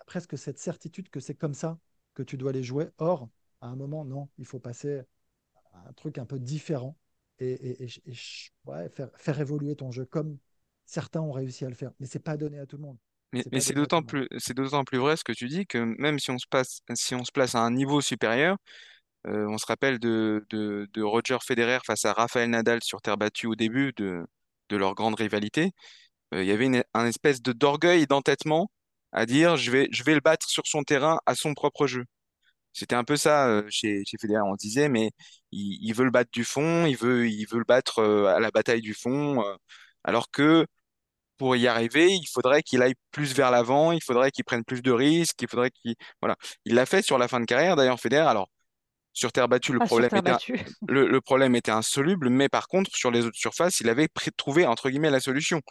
[0.08, 1.78] presque cette certitude que c'est comme ça
[2.16, 2.90] que tu dois les jouer.
[2.98, 3.30] Or,
[3.62, 5.04] à un moment, non, il faut passer
[5.74, 6.98] à un truc un peu différent
[7.38, 7.88] et,
[8.90, 10.40] faire, faire, évoluer ton jeu comme
[10.86, 11.92] certains ont réussi à le faire.
[12.00, 12.98] Mais c'est pas donné à tout le monde.
[13.34, 16.32] Mais, c'est d'autant plus, c'est d'autant plus vrai ce que tu dis que même si
[16.32, 18.58] on se, passe, si on se place à un niveau supérieur,
[19.28, 23.18] euh, on se rappelle de, de, de, Roger Federer face à Rafael Nadal sur terre
[23.18, 24.26] battue au début de,
[24.70, 25.72] de leur grande rivalité.
[26.34, 28.72] Euh, il y avait une, un espèce de d'orgueil, d'entêtement
[29.14, 32.06] à dire je vais, je vais le battre sur son terrain à son propre jeu.
[32.74, 34.42] C'était un peu ça euh, chez, chez Federer.
[34.44, 35.12] On disait, mais
[35.52, 38.52] il, il, veut le battre du fond, il veut, il veut le battre à la
[38.52, 39.44] bataille du fond,
[40.04, 40.66] alors que
[41.38, 44.82] pour y arriver, il faudrait qu'il aille plus vers l'avant, il faudrait qu'il prenne plus
[44.82, 45.96] de risques, il faudrait qu'il.
[46.22, 46.36] Voilà.
[46.66, 48.28] Il l'a fait sur la fin de carrière, d'ailleurs, Federer.
[48.28, 48.50] Alors,
[49.14, 50.32] sur terre battue, le, problème était,
[50.88, 54.66] le, le, problème était insoluble, mais par contre, sur les autres surfaces, il avait trouvé,
[54.66, 55.62] entre guillemets, la solution.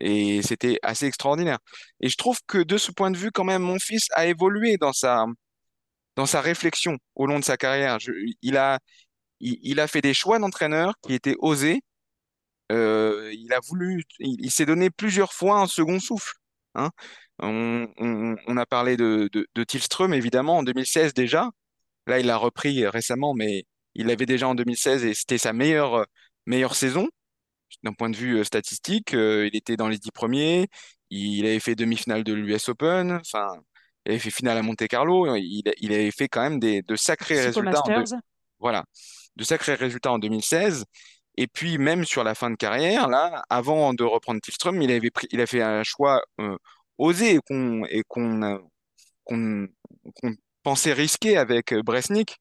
[0.00, 1.58] Et c'était assez extraordinaire.
[2.00, 4.76] Et je trouve que de ce point de vue, quand même, mon fils a évolué
[4.78, 5.26] dans sa,
[6.16, 7.98] dans sa réflexion au long de sa carrière.
[8.42, 8.78] il a,
[9.40, 11.82] il, a fait des choix d'entraîneur qui étaient osés.
[12.72, 16.34] Euh, il a voulu, il, s'est donné plusieurs fois un second souffle.
[16.74, 16.90] Hein.
[17.38, 21.50] On, on, on, a parlé de, de, de Tilström, évidemment, en 2016 déjà.
[22.06, 26.06] Là, il l'a repris récemment, mais il l'avait déjà en 2016 et c'était sa meilleure,
[26.46, 27.08] meilleure saison
[27.82, 30.68] d'un point de vue euh, statistique, euh, il était dans les dix premiers,
[31.10, 33.48] il avait fait demi-finale de l'US Open, enfin,
[34.04, 36.96] il avait fait finale à Monte Carlo, il, il avait fait quand même des, de
[36.96, 37.82] sacrés résultats.
[37.82, 38.04] En
[38.58, 38.84] voilà,
[39.36, 40.84] de sacrés résultats en 2016.
[41.36, 45.10] Et puis même sur la fin de carrière, là, avant de reprendre Tilstrom, il avait
[45.10, 46.56] pris, il a fait un choix euh,
[46.98, 47.38] osé
[47.90, 49.68] et qu'on
[50.62, 52.38] pensait risqué avec Bresnik.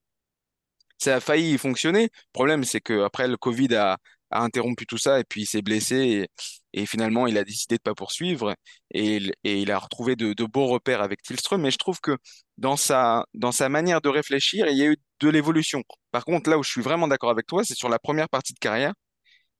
[0.97, 2.03] Ça a failli fonctionner.
[2.03, 3.97] Le problème, c'est que après le Covid a
[4.31, 6.27] interrompu tout ça et puis il s'est blessé
[6.73, 8.55] et, finalement il a décidé de pas poursuivre
[8.91, 11.61] et, et il a retrouvé de, de, beaux repères avec Tilström.
[11.61, 12.17] Mais je trouve que
[12.57, 15.83] dans sa, dans sa manière de réfléchir, il y a eu de l'évolution.
[16.11, 18.53] Par contre, là où je suis vraiment d'accord avec toi, c'est sur la première partie
[18.53, 18.93] de carrière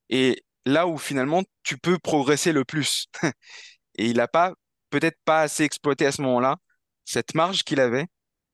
[0.10, 3.08] et là où finalement tu peux progresser le plus.
[3.96, 4.54] et il n'a pas,
[4.90, 6.58] peut-être pas assez exploité à ce moment-là
[7.06, 8.08] cette marge qu'il avait,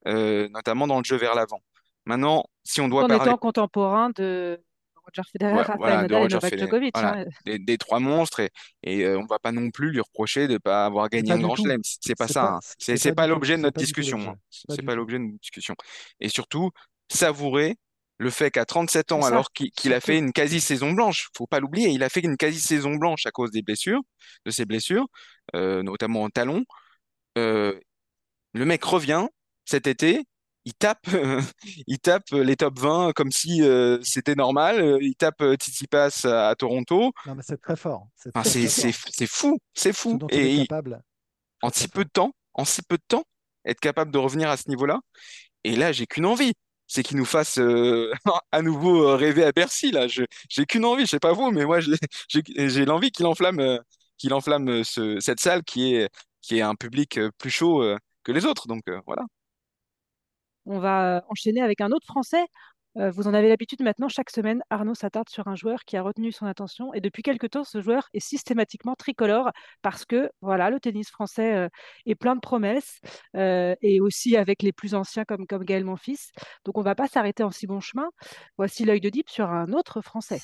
[0.08, 1.62] euh, notamment dans le jeu vers l'avant.
[2.06, 3.24] Maintenant, si on doit en parler...
[3.24, 4.62] étant contemporain de
[5.08, 6.98] Roger Federer, Rafael Nadal et Novak Djokovic.
[6.98, 7.26] Hein.
[7.46, 8.50] Des, trois monstres et,
[8.84, 11.40] et euh, on va pas non plus lui reprocher de ne pas avoir gagné un
[11.40, 11.82] grand chelem.
[11.84, 12.56] C'est pas ça.
[12.56, 12.60] Hein.
[12.78, 14.20] C'est pas, l'objet de notre discussion.
[14.20, 14.36] Hein.
[14.50, 15.76] C'est pas l'objet de notre discussion.
[16.20, 16.72] Et surtout,
[17.10, 17.78] savourer
[18.20, 21.90] le fait qu'à 37 ans, alors qu'il a fait une quasi-saison blanche, faut pas l'oublier,
[21.90, 24.02] il a fait une quasi-saison blanche à cause des blessures,
[24.46, 25.08] de ses blessures,
[25.56, 26.64] euh, notamment en talon.
[27.38, 27.80] Euh,
[28.54, 29.28] le mec revient
[29.66, 30.24] cet été,
[30.68, 31.08] il tape,
[31.88, 34.98] il tape les top 20 comme si euh, c'était normal.
[35.02, 37.14] Il tape euh, Tsitsipas à, à Toronto.
[37.26, 38.10] Non, mais c'est très fort.
[38.16, 40.20] C'est fou, c'est fou.
[40.30, 40.68] Et
[41.62, 43.24] en si peu de temps, en si peu de temps,
[43.64, 45.00] être capable de revenir à ce niveau-là.
[45.64, 46.52] Et là, j'ai qu'une envie,
[46.86, 48.12] c'est qu'il nous fasse euh,
[48.52, 49.92] à nouveau rêver à Bercy.
[49.92, 51.06] Là, j'ai qu'une envie.
[51.06, 53.80] Je sais pas vous, mais moi, j'ai l'envie qu'il enflamme,
[54.18, 56.10] qu'il enflamme cette salle qui est
[56.42, 57.82] qui est un public plus chaud
[58.26, 58.68] que les autres.
[58.68, 59.24] Donc voilà.
[60.68, 62.46] On va enchaîner avec un autre Français.
[62.98, 66.02] Euh, vous en avez l'habitude maintenant, chaque semaine, Arnaud s'attarde sur un joueur qui a
[66.02, 66.94] retenu son attention.
[66.94, 69.52] Et depuis quelques temps, ce joueur est systématiquement tricolore
[69.82, 71.70] parce que voilà, le tennis français euh,
[72.06, 73.00] est plein de promesses
[73.36, 76.32] euh, et aussi avec les plus anciens comme, comme Gaël Monfils.
[76.66, 78.10] Donc on ne va pas s'arrêter en si bon chemin.
[78.58, 80.42] Voici l'œil de Deep sur un autre Français.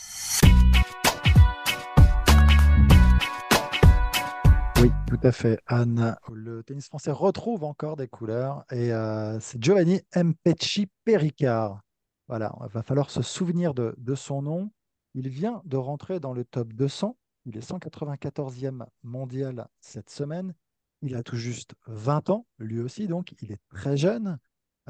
[5.17, 6.15] Tout à fait, Anne.
[6.32, 11.82] Le tennis français retrouve encore des couleurs et euh, c'est Giovanni Mpecci Pericard.
[12.28, 14.71] Voilà, il va falloir se souvenir de, son nom.
[15.13, 17.15] Il vient de rentrer dans le top 200.
[17.45, 20.56] Il est 194e mondial cette semaine.
[21.04, 24.39] Il a tout juste 20 ans, lui aussi, donc il est très jeune.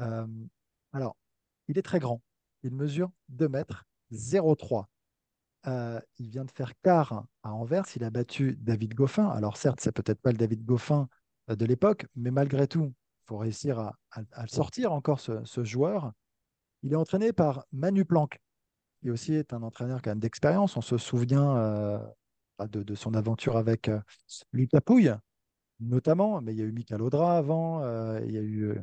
[0.00, 0.26] Euh,
[0.94, 1.16] alors,
[1.68, 2.22] il est très grand.
[2.62, 4.88] Il mesure 2 mètres 03.
[5.66, 7.84] Euh, il vient de faire quart à Anvers.
[7.96, 9.28] Il a battu David Goffin.
[9.28, 11.08] Alors certes, c'est peut-être pas le David Goffin
[11.50, 16.12] euh, de l'époque, mais malgré tout, il faut réussir à, sortir encore ce, joueur.
[16.82, 18.38] Il est entraîné par Manu Planck,
[19.00, 20.76] qui aussi est un entraîneur quand même d'expérience.
[20.76, 21.98] On se souvient euh,
[22.58, 24.00] bah, de, son aventure avec euh,
[24.52, 24.80] Lucas
[25.80, 27.82] notamment, mais il y a eu Michael Audra avant,
[28.20, 28.78] il y a eu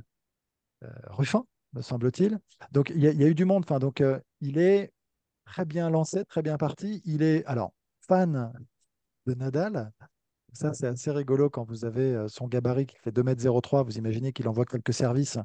[1.06, 2.38] Ruffin, me semble-t-il.
[2.72, 3.64] Donc il y, a, il y a eu du monde.
[3.64, 4.04] Enfin, donc
[4.42, 4.92] il est
[5.46, 7.02] très bien lancé, très bien parti.
[7.06, 7.74] Il est alors
[8.08, 8.52] fan
[9.28, 9.92] de Nadal.
[10.54, 13.84] Ça, c'est assez rigolo quand vous avez euh, son gabarit qui fait 2m03.
[13.84, 15.40] Vous imaginez qu'il envoie quelques services.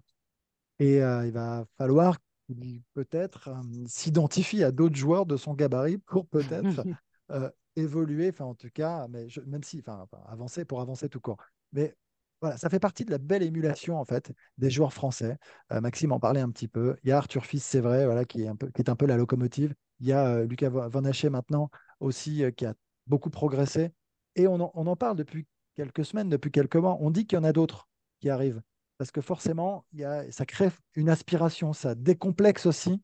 [0.78, 5.98] Et euh, il va falloir qu'il peut-être euh, s'identifie à d'autres joueurs de son gabarit
[5.98, 6.86] pour peut-être
[7.32, 11.08] euh, évoluer, enfin en tout cas, mais je- même si, enfin, enfin, avancer pour avancer
[11.08, 11.38] tout court.
[11.72, 11.96] Mais
[12.40, 15.38] voilà, ça fait partie de la belle émulation en fait des joueurs français.
[15.72, 16.96] Euh, Maxime en parlait un petit peu.
[17.02, 18.96] Il y a Arthur Fils, c'est vrai, voilà, qui est un peu, qui est un
[18.96, 19.74] peu la locomotive.
[20.00, 22.74] Il y a euh, Lucas Van Van Haché maintenant aussi euh, qui a
[23.06, 23.92] beaucoup progressé.
[24.34, 26.98] Et on en, parle depuis quelques semaines, depuis quelques mois.
[27.00, 27.88] On dit qu'il y en a d'autres
[28.20, 28.60] qui arrivent.
[28.98, 29.86] Parce que forcément,
[30.30, 33.00] ça crée une aspiration, ça décomplexe aussi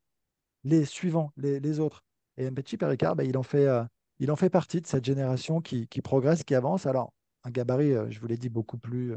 [0.65, 2.05] les suivants, les, autres.
[2.37, 3.83] Et Mpetshi Pericard, ben, il, en fait, euh,
[4.19, 6.85] il en fait partie de cette génération qui, progresse, qui avance.
[6.85, 9.17] Alors, un gabarit, je vous l'ai dit, beaucoup plus,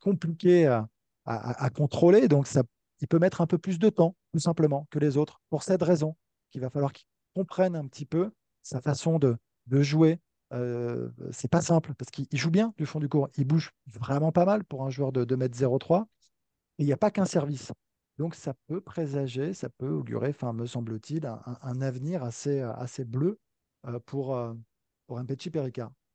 [0.00, 0.66] compliqué
[1.26, 2.26] à, contrôler.
[2.28, 2.48] Donc,
[3.00, 5.40] il peut mettre un peu plus de temps, tout simplement, que les autres.
[5.50, 6.16] Pour cette raison,
[6.56, 8.30] qu'il va falloir qu'il comprenne un petit peu
[8.62, 9.36] sa façon de,
[9.82, 10.20] jouer.
[10.54, 13.28] Euh, c'est pas simple parce qu'il il joue bien du fond du court.
[13.36, 16.06] Il bouge vraiment pas mal pour un joueur de 2m03.
[16.78, 17.72] Et il n'y a pas qu'un service.
[18.16, 23.38] Donc ça peut présager, ça peut augurer, me semble-t-il, un, avenir assez, bleu
[23.86, 24.54] euh, pour, euh,
[25.06, 25.52] pour un Petit.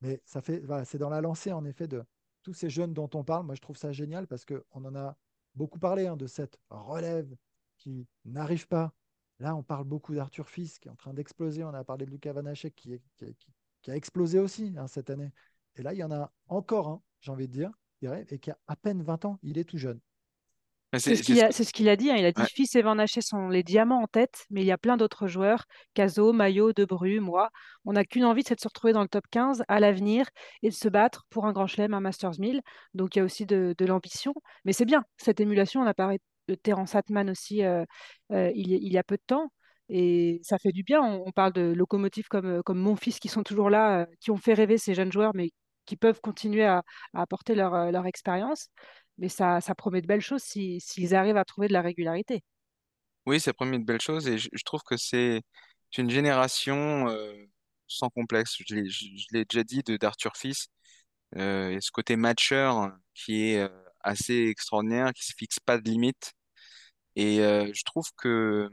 [0.01, 2.04] Mais ça fait, c'est dans la lancée, en effet, de
[2.41, 3.45] tous ces jeunes dont on parle.
[3.45, 5.15] Moi, je trouve ça génial parce qu'on en a
[5.54, 7.32] beaucoup parlé hein, de cette relève
[7.77, 8.91] qui n'arrive pas.
[9.41, 11.63] Là, on parle beaucoup d'Arthur Fils qui est en train d'exploser.
[11.63, 13.51] On a parlé de Lucas Vanacek qui, est- qui, est- qui-
[13.82, 15.32] qui a explosé aussi hein, cette année.
[15.75, 17.71] Et là, il y en a encore un, j'ai envie de dire,
[18.30, 19.39] et qui a à peine 20 ans.
[19.41, 19.99] Il est tout jeune.
[20.97, 21.63] C'est ce qu'il ce a, ce
[21.95, 22.12] dit.
[22.12, 22.15] hein.
[22.17, 22.47] Il a dit ouais.
[22.54, 25.65] Fils et Van sont les diamants en tête, mais il y a plein d'autres joueurs.
[25.93, 27.49] Caso, Maillot, Debru, moi.
[27.86, 30.27] On n'a qu'une envie, c'est de se retrouver dans le top 15 à l'avenir
[30.63, 32.62] et de se battre pour un grand chelem, un Masters 1000.
[32.93, 34.34] Donc il y a aussi de, de l'ambition.
[34.65, 35.82] Mais c'est bien, cette émulation.
[35.82, 36.19] On a parlé
[36.63, 37.86] Terence Atman aussi euh,
[38.32, 39.51] euh, il, y a, peu de temps.
[39.89, 41.01] Et ça fait du bien.
[41.01, 44.32] On, parle de locomotives comme, euh, comme mon fils qui sont toujours là, euh, qui
[44.32, 45.51] ont fait rêver ces jeunes joueurs, mais
[45.86, 48.69] qui peuvent continuer à, apporter leur, euh, leur expérience.
[49.17, 52.43] Mais ça, ça promet de belles choses si- s'ils arrivent à trouver de la régularité.
[53.25, 55.41] Oui, ça promet de belles choses et je, trouve que c'est
[55.97, 57.36] une génération euh,
[57.88, 58.56] sans complexe.
[58.67, 58.75] Je
[59.32, 60.69] l'ai déjà dit d'Arthur Fils.
[61.38, 63.69] Euh, et ce côté matcheur qui est euh,
[64.03, 66.33] assez extraordinaire, qui se fixe pas de limite.
[67.15, 68.69] Et euh, je trouve que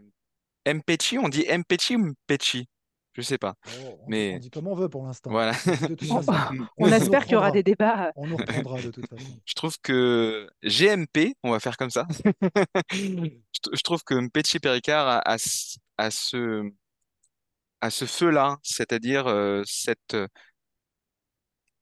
[0.67, 2.69] Mpetshi, on dit Mpetshi ou Mpetshi?
[3.19, 3.55] Je sais pas.
[3.67, 5.31] Oh, on dit, on Mais dit comme on veut pour l'instant.
[5.31, 5.53] voilà.
[6.79, 8.13] On, espère qu'il y aura des débats.
[8.15, 9.41] On nous reprendra de toute façon.
[9.45, 12.07] Je trouve que GMP, on va faire comme ça.
[12.93, 16.71] Je, trouve que Mpetshi Pericard a, a ce, a ce,
[17.81, 20.17] a ce feu-là, c'est-à-dire euh, cette,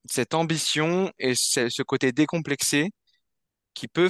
[0.07, 2.93] cette ambition et ce, ce côté décomplexé
[3.77, 4.09] qui peut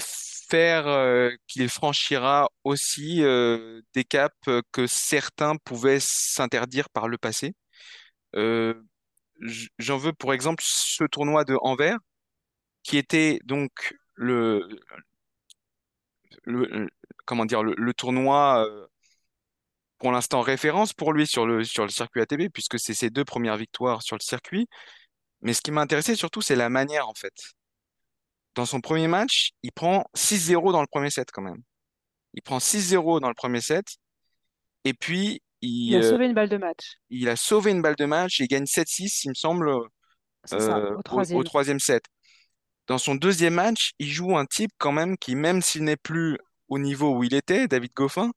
[0.49, 7.19] faire euh, qu'il franchira aussi euh, des caps euh, que certains pouvaient s'interdire par le
[7.19, 7.55] passé.
[9.79, 11.99] J'en veux pour exemple ce tournoi de Anvers,
[12.83, 14.69] qui était donc le,
[17.25, 18.67] comment dire, le, tournoi
[19.99, 23.25] pour l'instant référence pour lui sur le, sur le circuit ATP, puisque c'est ses deux
[23.25, 24.69] premières victoires sur le circuit.
[25.43, 27.56] Mais ce qui m'a intéressé surtout, c'est la manière en fait.
[28.57, 31.62] Dans son premier match, il prend 6-0 dans le premier set quand même.
[32.35, 33.87] Il prend 6-0 dans le premier set.
[34.85, 36.95] Et puis, Il il, a euh, sauvé une balle de match.
[37.11, 38.40] il a sauvé une balle de match.
[38.40, 39.71] Il gagne 7-6, il me semble,
[40.45, 41.45] ça, euh, au au, au troisième.
[41.45, 42.05] troisième set.
[42.87, 46.38] Dans son deuxième match, il joue un type quand même qui, même s'il n'est plus
[46.69, 48.31] au niveau où il était, David Goffin,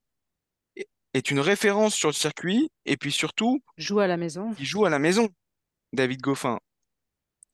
[1.13, 4.53] est une référence sur le circuit et puis surtout, Joue à la maison.
[4.59, 5.29] il joue à la maison,
[5.93, 6.59] David Goffin.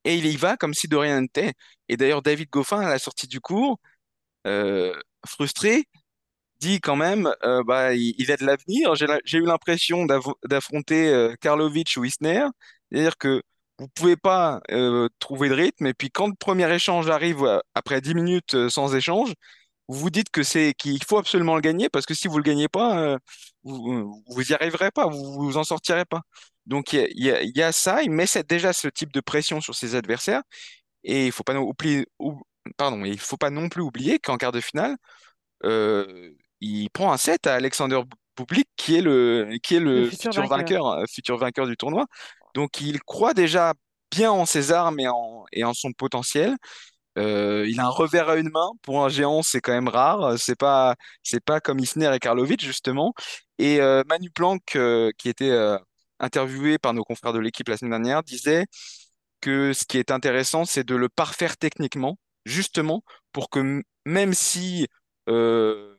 [0.05, 1.53] Et il y va comme si de rien n'était.
[1.89, 3.79] Et d'ailleurs, David Goffin, à la sortie du cours,
[4.47, 4.93] euh,
[5.27, 5.85] frustré,
[6.59, 8.95] dit quand même, euh, bah, il, il a de l'avenir.
[8.95, 10.05] J'ai eu l'impression
[10.45, 12.45] d'affronter euh, Karlovic ou Isner.
[12.91, 13.41] C'est-à-dire que
[13.79, 15.85] vous pouvez pas euh, trouver de rythme.
[15.87, 19.33] Et puis quand le premier échange arrive après 10 minutes sans échange,
[19.87, 23.17] vous vous dites qu'il faut absolument le gagner parce que si vous le gagnez pas,
[23.63, 26.21] vous vous y arriverez pas, vous vous en sortirez pas.
[26.65, 29.75] Donc il y a, y y ça, il met déjà ce type de pression sur
[29.75, 30.41] ses adversaires
[31.03, 32.41] et il faut pas non- oublier, ou-
[32.77, 34.95] pardon, il faut pas non plus oublier qu'en quart de finale,
[35.65, 38.01] euh, il prend un set à Alexander
[38.37, 40.47] Bublik qui est le qui est Le le futur futur vainqueur.
[40.47, 42.05] vainqueur, euh, futur vainqueur du tournoi.
[42.53, 43.73] Donc il croit déjà
[44.11, 46.55] bien en ses armes et en, et en son potentiel.
[47.17, 48.69] Euh, il a un revers à une main.
[48.81, 50.37] Pour un géant, c'est quand même rare.
[50.39, 53.13] C'est pas, c'est pas comme Isner et Karlovic, justement.
[53.57, 55.49] Et euh, Manu Planck, euh, qui était
[56.19, 58.65] interviewé par nos confrères de l'équipe la semaine dernière, disait
[59.41, 64.87] que ce qui est intéressant, c'est de le parfaire techniquement, justement, pour que même si,
[65.29, 65.97] euh,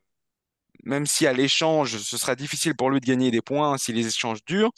[0.85, 4.07] même si à l'échange, ce sera difficile pour lui de gagner des points si les
[4.07, 4.73] échanges durent,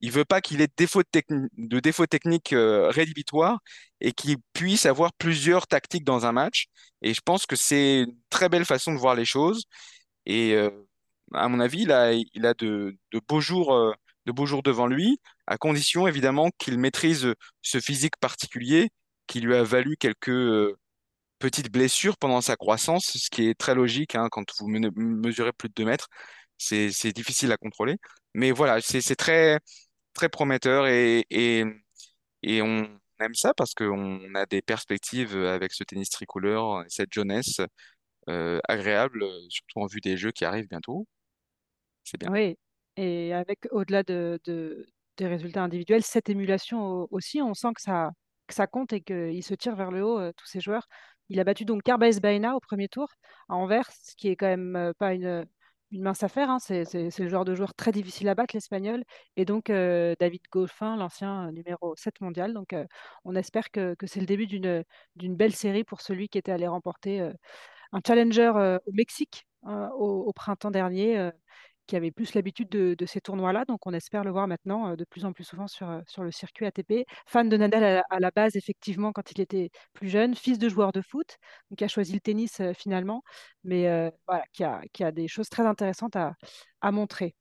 [0.00, 3.58] il veut pas qu'il ait de défauts de, défauts techniques euh, rédhibitoires
[4.00, 6.66] et qu'il puisse avoir plusieurs tactiques dans un match.
[7.02, 9.64] Et je pense que c'est une très belle façon de voir les choses.
[10.26, 10.70] Et euh,
[11.34, 13.94] à mon avis, il a, il a de, de beaux jours,
[14.28, 18.90] de beaux jours devant lui, à condition évidemment qu'il maîtrise ce physique particulier
[19.26, 20.76] qui lui a valu quelques euh,
[21.38, 25.52] petites blessures pendant sa croissance, ce qui est très logique hein, quand vous me- mesurez
[25.52, 26.08] plus de 2 mètres.
[26.58, 27.96] C'est, difficile à contrôler.
[28.34, 29.60] Mais voilà, c'est c'est très,
[30.14, 31.64] très prometteur et, et,
[32.42, 32.88] et on
[33.20, 37.60] aime ça parce qu'on a des perspectives avec ce tennis tricolore, cette jeunesse
[38.28, 41.06] euh, agréable, surtout en vue des Jeux qui arrivent bientôt.
[42.04, 42.30] C'est bien.
[42.32, 42.56] Oui,
[42.98, 47.82] et avec au-delà de, de- des résultats individuels, cette émulation au- aussi, on sent que
[47.82, 50.88] ça, compte et qu'ils se tirent vers le haut, euh, tous ces joueurs.
[51.28, 53.08] Il a battu donc Carballes Baena au premier tour
[53.48, 55.46] à Anvers, ce qui est quand même euh, pas une,
[55.92, 56.50] mince affaire.
[56.50, 56.58] hein.
[56.58, 56.84] C'est,
[57.18, 59.04] le genre de joueur très difficile à battre, l'Espagnol.
[59.36, 62.52] Et donc euh, David Goffin, l'ancien numéro 7 mondial.
[62.52, 62.74] Donc
[63.24, 64.84] on espère que, c'est le début d'une,
[65.16, 67.20] belle série pour celui qui était allé remporter
[67.92, 71.30] un challenger au Mexique euh, au, printemps dernier,
[71.88, 73.64] qui avait plus l'habitude de, ces tournois-là.
[73.64, 76.30] Donc, on espère le voir maintenant euh, de plus en plus souvent sur, euh, le
[76.30, 77.04] circuit ATP.
[77.26, 80.92] Fan de Nadal à, la base, effectivement, quand il était plus jeune, fils de joueur
[80.92, 81.38] de foot,
[81.76, 83.22] qui a choisi le tennis euh, finalement,
[83.64, 84.12] mais
[84.52, 87.34] qui a, des choses très intéressantes à montrer.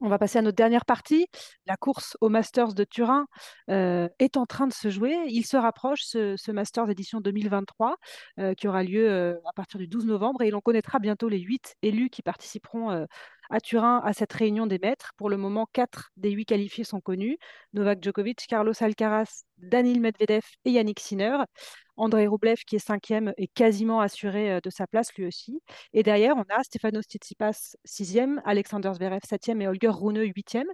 [0.00, 1.26] On va passer à notre dernière partie.
[1.64, 3.26] La course au Masters de Turin
[3.70, 5.16] euh, est en train de se jouer.
[5.28, 7.96] Il se rapproche, ce, Masters édition 2023,
[8.38, 10.42] euh, qui aura lieu euh, à partir du 12 novembre.
[10.42, 13.06] Et l'on connaîtra bientôt les huit élus qui participeront
[13.48, 15.12] à Turin à cette réunion des maîtres.
[15.16, 17.38] Pour le moment, quatre des huit qualifiés sont connus.
[17.72, 21.38] Novak Djokovic, Carlos Alcaraz, Daniil Medvedev et Yannick Sinner.
[21.96, 25.60] Andrei Rublev, qui est cinquième, est quasiment assuré euh, de sa place lui aussi.
[25.92, 30.66] Et derrière, on a Stefanos Tsitsipas, sixième, Alexander Zverev, septième et Holger Rune, huitième.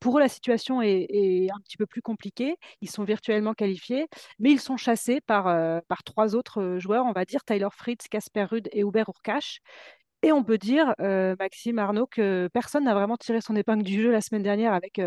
[0.00, 2.56] Pour eux, la situation est, un petit peu plus compliquée.
[2.80, 4.06] Ils sont virtuellement qualifiés,
[4.38, 7.68] mais ils sont chassés par, euh, par trois autres euh, joueurs, on va dire Tyler
[7.72, 9.58] Fritz, Casper Ruud et Hubert Hurkacz.
[10.22, 10.94] Et on peut dire,
[11.38, 15.00] Maxime Arnaud, que personne n'a vraiment tiré son épingle du jeu la semaine dernière avec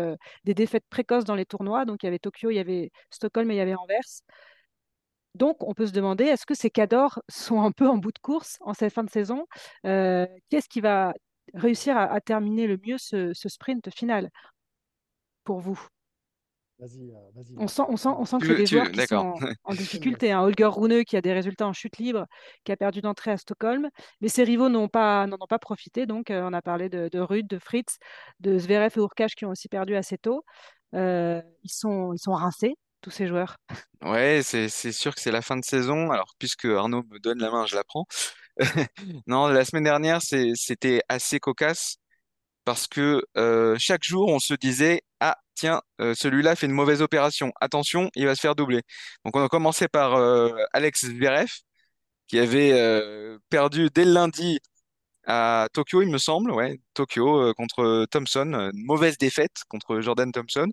[0.44, 1.84] des défaites précoces dans les tournois.
[1.84, 4.22] Donc il y avait Tokyo, il y avait Stockholm et il y avait Anvers.
[5.34, 8.18] Donc, on peut se demander, est-ce que ces cadors sont un peu en bout de
[8.18, 9.46] course en cette fin de saison?
[9.86, 11.14] Euh, Qu'est-ce qui va
[11.54, 14.30] réussir à, à terminer le mieux ce, ce sprint final
[15.44, 15.80] pour vous?
[16.78, 18.26] Vas-y, euh, vas-y, on sent, on sent, on Maxime.
[18.26, 20.32] sent que c'est des joueurs qui sont en difficulté.
[20.32, 20.40] hein.
[20.42, 22.26] Holger Rune qui a des résultats en chute libre,
[22.64, 23.88] qui a perdu d'entrée à Stockholm,
[24.20, 26.06] mais ses rivaux n'ont pas, n'en ont pas profité.
[26.06, 27.98] Donc, euh, on a parlé de, de de Fritz,
[28.40, 30.44] de Zverev et Hurkacz qui ont aussi perdu assez tôt.
[30.94, 33.56] Euh, ils sont, ils sont rincés, tous ces joueurs.
[34.02, 36.10] Ouais, c'est sûr que c'est la fin de saison.
[36.10, 38.06] Alors, puisque Arnaud me donne la main, je la prends.
[39.26, 41.96] Non, la semaine dernière, c'était assez cocasse
[42.64, 47.02] parce que euh, chaque jour, on se disait, ah, tiens, euh, celui-là fait une mauvaise
[47.02, 47.52] opération.
[47.60, 48.82] Attention, il va se faire doubler.
[49.24, 51.50] Donc, on a commencé par euh, Alex Zverev,
[52.28, 52.72] qui avait
[53.50, 54.58] perdu dès le lundi
[55.26, 60.68] à Tokyo, il me semble, ouais, Tokyo contre Thompson, une mauvaise défaite contre Jordan Thompson.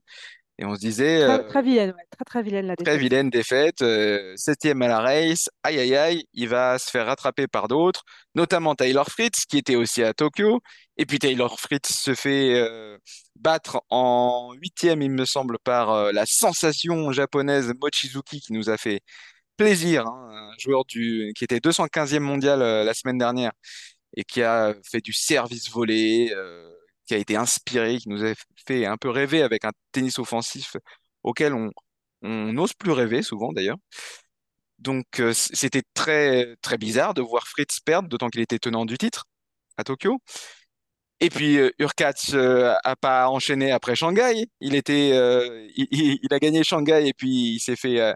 [0.60, 3.01] Et on se disait, Très, euh, très vilaine, ouais, très très vilaine la très défaite.
[3.01, 7.47] vilaine défaite, euh, septième à la race, aïe aïe aïe, il va se faire rattraper
[7.47, 8.03] par d'autres,
[8.36, 10.60] notamment Taylor Fritz qui était aussi à Tokyo,
[10.97, 12.97] et puis Taylor Fritz se fait euh,
[13.39, 19.01] battre en huitième, il me semble, par la sensation japonaise Mochizuki qui nous a fait
[19.60, 23.51] plaisir, hein, un joueur du, qui était 215e mondial euh, la semaine dernière
[24.16, 26.70] et qui a fait du service volé, euh,
[27.10, 28.34] qui a été inspiré, qui nous a
[28.66, 30.78] fait un peu rêver avec un tennis offensif
[31.24, 31.72] auquel on
[32.24, 33.78] n'ose plus rêver souvent d'ailleurs.
[34.80, 38.97] Donc euh, c'était très très bizarre de voir Fritz perdre, d'autant qu'il était tenant du
[38.97, 39.26] titre
[39.78, 40.20] à Tokyo.
[41.22, 44.47] Et puis euh, Hurkacz euh, a pas enchaîné après Shanghai.
[44.62, 48.14] Il était, euh, il, a gagné Shanghai et puis il s'est fait,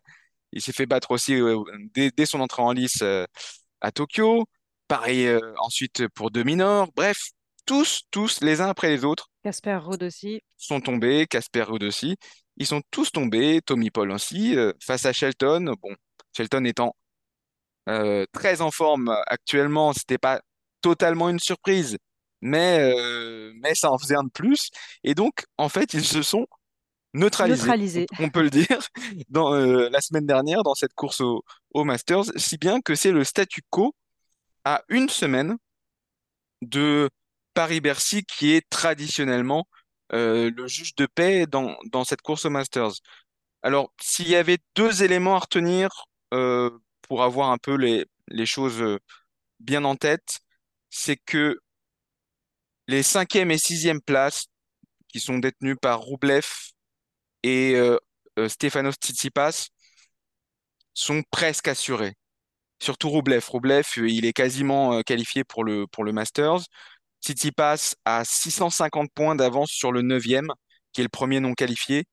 [0.54, 1.36] il s'est fait battre aussi
[1.94, 3.04] dès, son entrée en lice
[3.82, 4.46] à Tokyo.
[4.88, 5.30] Pareil
[5.60, 6.92] ensuite pour Dominor.
[6.96, 7.18] Bref,
[7.66, 10.42] tous, tous les uns après les autres Casper Ruud aussi.
[10.58, 11.28] sont tombés.
[11.28, 12.16] Casper Ruud aussi.
[12.58, 13.62] Ils sont tous tombés.
[13.66, 15.76] Tommy Paul aussi euh, face à Shelton.
[15.82, 15.94] Bon,
[16.36, 16.96] Shelton étant
[17.90, 20.42] euh, très en forme actuellement, c'était pas
[20.82, 21.98] totalement une surprise,
[22.42, 24.70] mais, euh, mais ça en faisait un de plus.
[25.04, 26.48] Et donc, en fait, ils se sont
[27.14, 28.80] neutralisés, on, peut le dire,
[29.30, 31.44] dans, la semaine dernière dans cette course au,
[31.74, 33.94] au Masters, si bien que c'est le statu quo
[34.64, 35.58] à une semaine
[36.62, 37.10] de
[37.54, 39.68] Paris-Bercy qui est traditionnellement
[40.14, 42.92] euh, le juge de paix dans, dans cette course au Masters.
[43.64, 45.90] Alors, s'il y avait deux éléments à retenir
[46.34, 46.70] euh,
[47.02, 48.06] pour avoir un peu les,
[48.46, 49.00] choses euh,
[49.60, 50.40] bien en tête,
[50.90, 51.60] c'est que
[52.88, 54.48] les cinquième et sixième places,
[55.08, 56.46] qui sont détenues par Roublev
[57.44, 57.76] et
[58.48, 59.70] Stefanos Tsitsipas,
[60.94, 62.16] sont presque assurées.
[62.82, 63.46] Surtout Roublev.
[63.48, 66.62] Roublev, il est quasiment qualifié pour le, pour le Masters.
[67.24, 70.50] Tsitsipas a 650 points d'avance sur le neuvième,
[70.94, 72.06] qui est le premier non qualifié.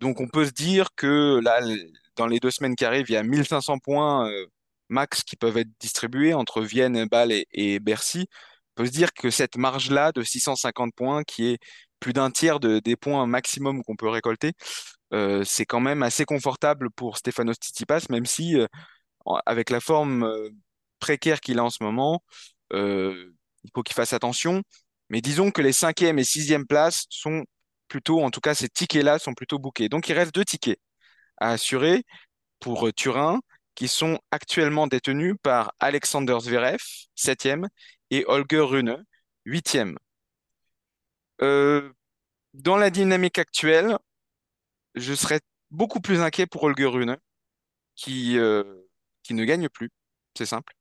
[0.00, 1.60] Donc on peut se dire que là,
[2.16, 4.46] dans les deux semaines qui arrivent, il y a 1500 points euh,
[4.88, 8.26] max qui peuvent être distribués entre Vienne, Bâle et, Bercy.
[8.76, 11.58] On peut se dire que cette marge-là de 650 points, qui est
[12.00, 14.52] plus d'un tiers de- des points maximum qu'on peut récolter,
[15.14, 18.66] euh, c'est quand même assez confortable pour Stefanos Tsitsipas, même si euh,
[19.46, 20.28] avec la forme
[21.00, 22.22] précaire qu'il a en ce moment,
[23.64, 24.62] il faut qu'il fasse attention.
[25.10, 27.44] Mais disons que les cinquième et sixième places sont
[27.88, 29.88] plutôt, en tout cas ces tickets-là sont plutôt bookés.
[29.88, 30.80] Donc il reste deux tickets
[31.38, 32.04] à assurer
[32.60, 33.40] pour euh, Turin,
[33.74, 36.78] qui sont actuellement détenus par Alexander Zverev,
[37.14, 37.68] septième,
[38.10, 39.04] et Holger Rune,
[39.44, 39.96] huitième.
[41.42, 41.92] Euh,
[42.54, 43.98] dans la dynamique actuelle,
[44.94, 45.40] je serais
[45.70, 47.16] beaucoup plus inquiet pour Holger Rune,
[47.96, 48.64] qui, euh,
[49.22, 49.90] qui ne gagne plus.
[50.36, 50.74] C'est simple.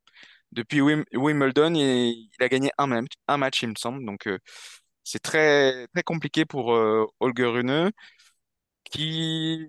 [0.52, 4.06] Depuis Wim- Wimbledon, il, a gagné un, même- un match, il me semble.
[4.06, 4.38] Donc, euh,
[5.04, 7.92] c'est très, très compliqué pour euh, Holger Rune,
[8.92, 9.68] qui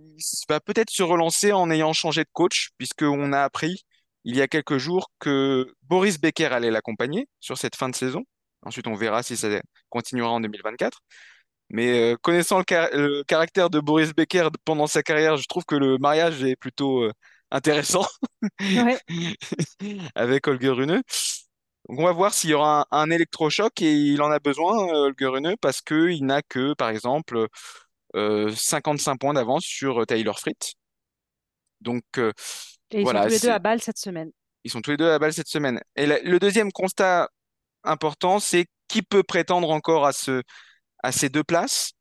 [0.48, 3.84] va peut-être se relancer en ayant changé de coach, puisqu'on a appris
[4.24, 8.24] il y a quelques jours que Boris Becker allait l'accompagner sur cette fin de saison.
[8.62, 9.48] Ensuite, on verra si ça
[9.90, 11.00] continuera en 2024.
[11.70, 12.64] Mais euh, connaissant le,
[13.18, 17.08] le caractère de Boris Becker pendant sa carrière, je trouve que le mariage est plutôt
[17.52, 18.06] intéressant
[18.74, 18.98] Ouais.
[20.14, 21.02] avec Holger Rune.
[21.88, 24.88] Donc on va voir s'il y aura un, un électrochoc et il en a besoin,
[24.88, 27.48] euh, Holger Rune, parce qu'il n'a que, par exemple,
[28.16, 30.74] euh, 55 points d'avance sur euh, Taylor Fritz.
[31.80, 32.32] Donc euh,
[32.92, 34.30] Et ils sont voilà, tous les deux à Bâle cette semaine.
[34.64, 35.80] ils sont tous les deux à balle cette semaine.
[35.96, 37.28] Et la- le deuxième constat
[37.84, 40.42] important, c'est qui peut prétendre encore à ce,
[41.02, 41.92] à ces deux places?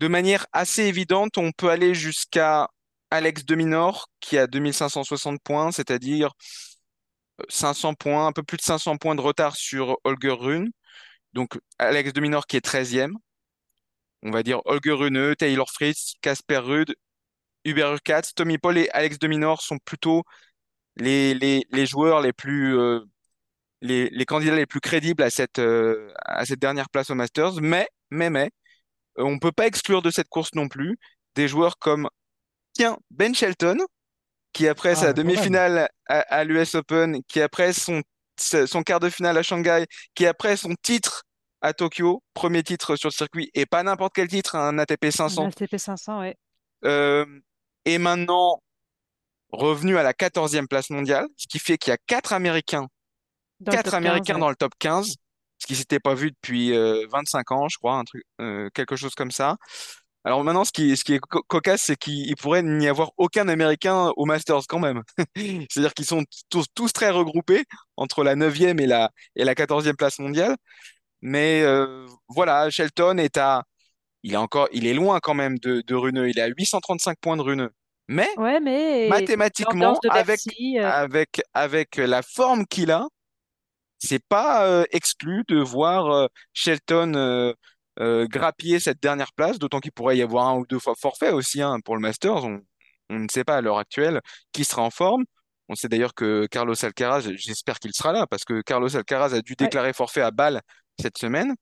[0.00, 2.68] De manière assez évidente, on peut aller jusqu'à
[3.10, 6.32] Alex de Minaur, qui a 2560 points, c'est-à-dire
[7.48, 10.70] 500 points, un peu plus de 500 points de retard sur Holger Rune.
[11.32, 13.12] Donc Alex de Minaur qui est 13e.
[14.22, 16.94] On va dire Holger Rune, Taylor Fritz, Casper Ruud,
[17.64, 20.24] Hubert Hurkacz, Tommy Paul et Alex de Minaur sont plutôt
[20.96, 23.00] les, joueurs les plus, euh,
[23.82, 27.60] les, candidats les plus crédibles à cette, euh, à cette dernière place au Masters.
[27.60, 28.50] Mais, mais, mais,
[29.18, 30.98] euh, on ne peut pas exclure de cette course non plus
[31.34, 32.08] des joueurs comme,
[33.10, 33.78] Ben Shelton,
[34.52, 35.14] qui après sa Ah, même.
[35.14, 38.02] demi-finale à, à l'US Open, qui après son,
[38.38, 41.24] son quart de finale à Shanghai, qui après son titre
[41.60, 45.10] à Tokyo, premier titre sur le circuit, et pas n'importe quel titre, un ATP Un
[45.10, 46.36] 500, LTP 500, ouais.
[46.84, 47.26] euh,
[47.84, 48.60] est maintenant
[49.50, 52.86] revenu à la 14e place mondiale, ce qui fait qu'il y a quatre Américains
[53.60, 54.40] Dans le quatre top 15, Américains ouais.
[54.40, 55.14] dans le top 15,
[55.58, 58.94] ce qui s'était pas vu depuis euh, 25 ans, je crois, un truc, euh, quelque
[58.94, 59.56] chose comme ça.
[60.28, 63.12] Alors maintenant, ce qui, ce qui est co- cocasse, c'est qu'il il pourrait n'y avoir
[63.16, 65.02] aucun Américain au Masters quand même.
[65.70, 67.64] C'est-à-dire qu'ils sont tous, tous très regroupés
[67.96, 70.54] entre la 9e et la, et la 14e place mondiale.
[71.22, 73.64] Mais euh, voilà, Shelton est à...
[74.22, 76.28] Il est encore, il est loin quand même de, de Runeux.
[76.28, 77.70] Il est à 835 points de Runeux.
[78.08, 83.06] Mais Ouais, mais mathématiquement, avec, Bercy, euh, avec, avec la forme qu'il a,
[83.98, 87.54] c'est pas euh, exclu de voir Shelton
[87.98, 91.62] grappiller cette dernière place, d'autant qu'il pourrait y avoir un ou deux fois forfait aussi
[91.62, 92.44] hein, pour le Masters.
[92.44, 92.60] On,
[93.10, 94.20] on ne sait pas à l'heure actuelle
[94.52, 95.24] qui sera en forme.
[95.68, 99.42] On sait d'ailleurs que Carlos Alcaraz, j'espère qu'il sera là, parce que Carlos Alcaraz a
[99.42, 100.62] dû déclarer forfait à Bâle
[101.00, 101.54] cette semaine.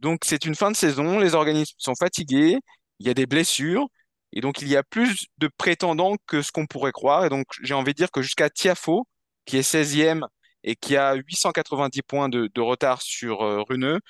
[0.00, 2.58] Donc c'est une fin de saison, les organismes sont fatigués,
[3.00, 3.86] il y a des blessures,
[4.32, 7.24] et donc il y a plus de prétendants que ce qu'on pourrait croire.
[7.24, 9.06] Et donc j'ai envie de dire que jusqu'à Tiafo,
[9.46, 10.22] qui est 16e
[10.64, 14.00] et qui a 890 points de, de retard sur euh, Runeux,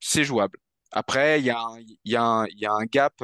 [0.00, 0.58] c'est jouable.
[0.92, 3.14] Après, il y a un, y y a gap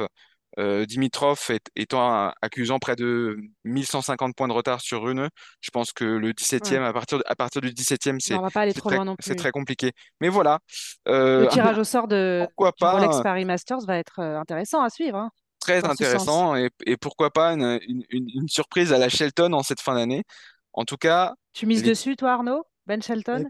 [0.57, 5.29] euh, Dimitrov est- étant accusant près de 1150 points de retard sur Rune,
[5.61, 6.87] je pense que le 17e, Ouais.
[6.87, 9.91] à partir, de- à partir du 17e, Non, c'est très, très compliqué.
[10.21, 10.59] Mais voilà,
[11.05, 14.81] Le euh, tirage au sort de, Rolex pas, un- Paris Masters va être euh, intéressant
[14.81, 18.97] à suivre hein, très intéressant, et, et pourquoi pas une, une, une- une surprise à
[18.97, 20.23] la Shelton en cette fin d'année.
[20.73, 21.89] En tout cas, Tu mises les...
[21.89, 22.63] dessus, toi, Arnaud?
[22.87, 23.47] Ben Shelton?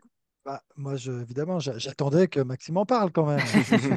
[0.50, 3.40] Bah, moi, je, évidemment, j'a- j'attendais que Maxime en parle quand même.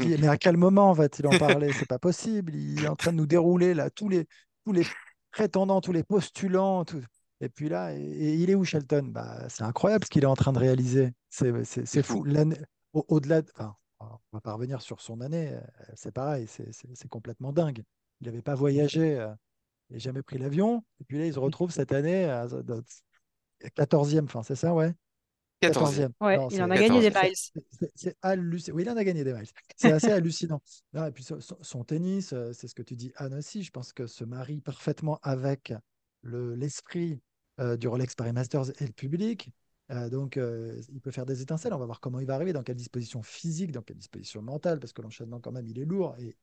[0.00, 1.72] Dit, mais à quel moment va-t-il en parler?
[1.72, 2.54] C'est pas possible.
[2.54, 4.26] Il est en train de nous dérouler là tous les,
[4.66, 4.84] tous les
[5.30, 6.84] prétendants, tous les postulants.
[6.84, 7.02] tout-
[7.40, 9.08] Et puis là, et, et il est où Shelton?
[9.12, 11.14] Bah, c'est incroyable ce qu'il est en train de réaliser.
[11.30, 12.24] C'est c'est- c'est c'est fou.
[12.92, 15.52] au- Au-delà de, enfin, on va pas revenir sur son année.
[15.54, 15.60] euh,
[15.94, 17.82] C'est pareil, c'est complètement dingue.
[18.20, 19.32] Il n'avait pas voyagé, euh,
[19.90, 20.84] il n'a jamais pris l'avion.
[21.00, 22.46] Et puis là, il se retrouve cette année à
[23.74, 24.24] 14e.
[24.26, 24.92] Enfin, c'est ça, ouais?
[25.62, 26.08] 14e.
[26.08, 26.12] 14e.
[26.20, 27.34] Ouais, Non, il en a gagné des miles.
[27.94, 28.76] c'est- hallucinant.
[28.76, 29.46] Oui, il en a gagné des miles.
[29.76, 30.60] C'est assez hallucinant.
[30.92, 33.62] Non, et puis son, tennis, euh, c'est ce que tu dis, Anne aussi.
[33.62, 35.72] Je pense que se marie parfaitement avec
[36.22, 37.20] le, l'esprit
[37.60, 39.50] euh, du Rolex Paris Masters et le public.
[39.90, 41.74] Euh, donc, euh, il peut faire des étincelles.
[41.74, 44.78] On va voir comment il va arriver, dans quelle disposition physique, dans quelle disposition mentale,
[44.80, 46.14] parce que l'enchaînement, quand même, il est lourd.
[46.18, 46.36] Et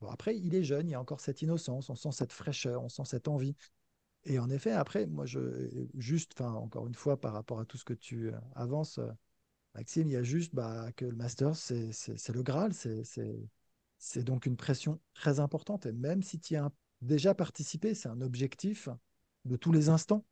[0.00, 2.82] bon, après, il est jeune, il y a encore cette innocence, on sent cette fraîcheur,
[2.82, 3.54] on sent cette envie.
[4.24, 7.78] Et en effet, après, moi, je, juste, enfin, encore une fois, par rapport à tout
[7.78, 9.10] ce que tu euh, avances, euh,
[9.74, 14.56] Maxime, il y a juste bah, que le Masters, c'est le Graal, c'est donc une
[14.56, 15.86] pression très importante.
[15.86, 16.70] Et même si tu y as
[17.02, 18.88] déjà participé, c'est un objectif
[19.44, 20.24] de tous les instants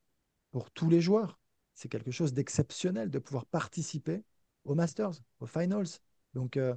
[0.51, 1.39] pour tous les joueurs.
[1.74, 4.24] C'est quelque chose d'exceptionnel de pouvoir participer
[4.64, 5.86] aux Masters, aux Finals.
[6.34, 6.74] Donc, euh,